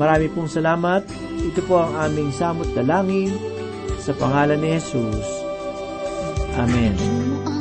Marami 0.00 0.32
pong 0.32 0.48
salamat. 0.48 1.04
Ito 1.44 1.60
po 1.68 1.84
ang 1.84 1.92
aming 2.08 2.32
samot 2.32 2.72
dalangin 2.72 3.36
sa 4.00 4.16
pangalan 4.16 4.60
ni 4.64 4.80
Jesus. 4.80 5.28
Amen. 6.56 7.55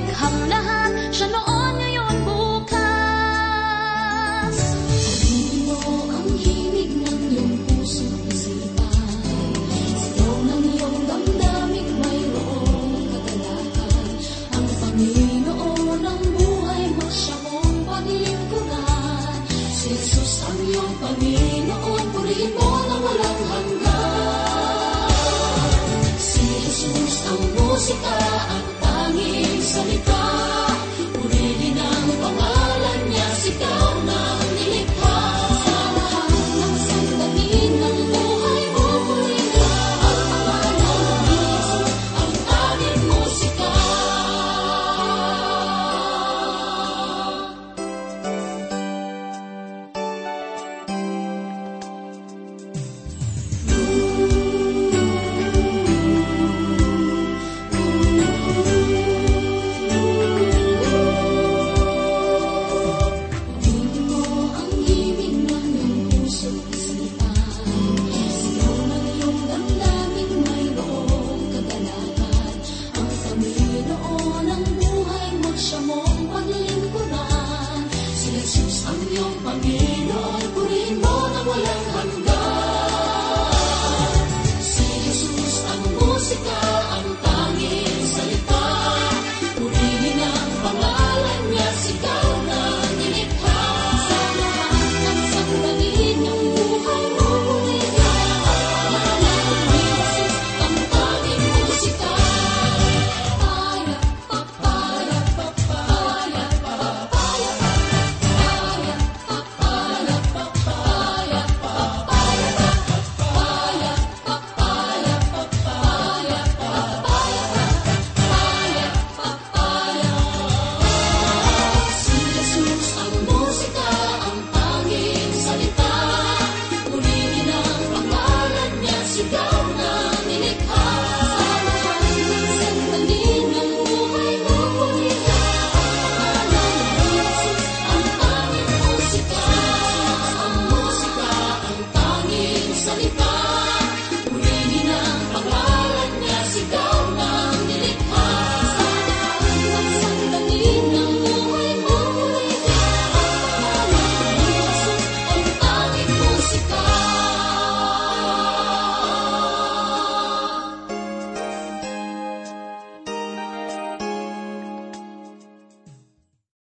दिखौना 0.00 0.63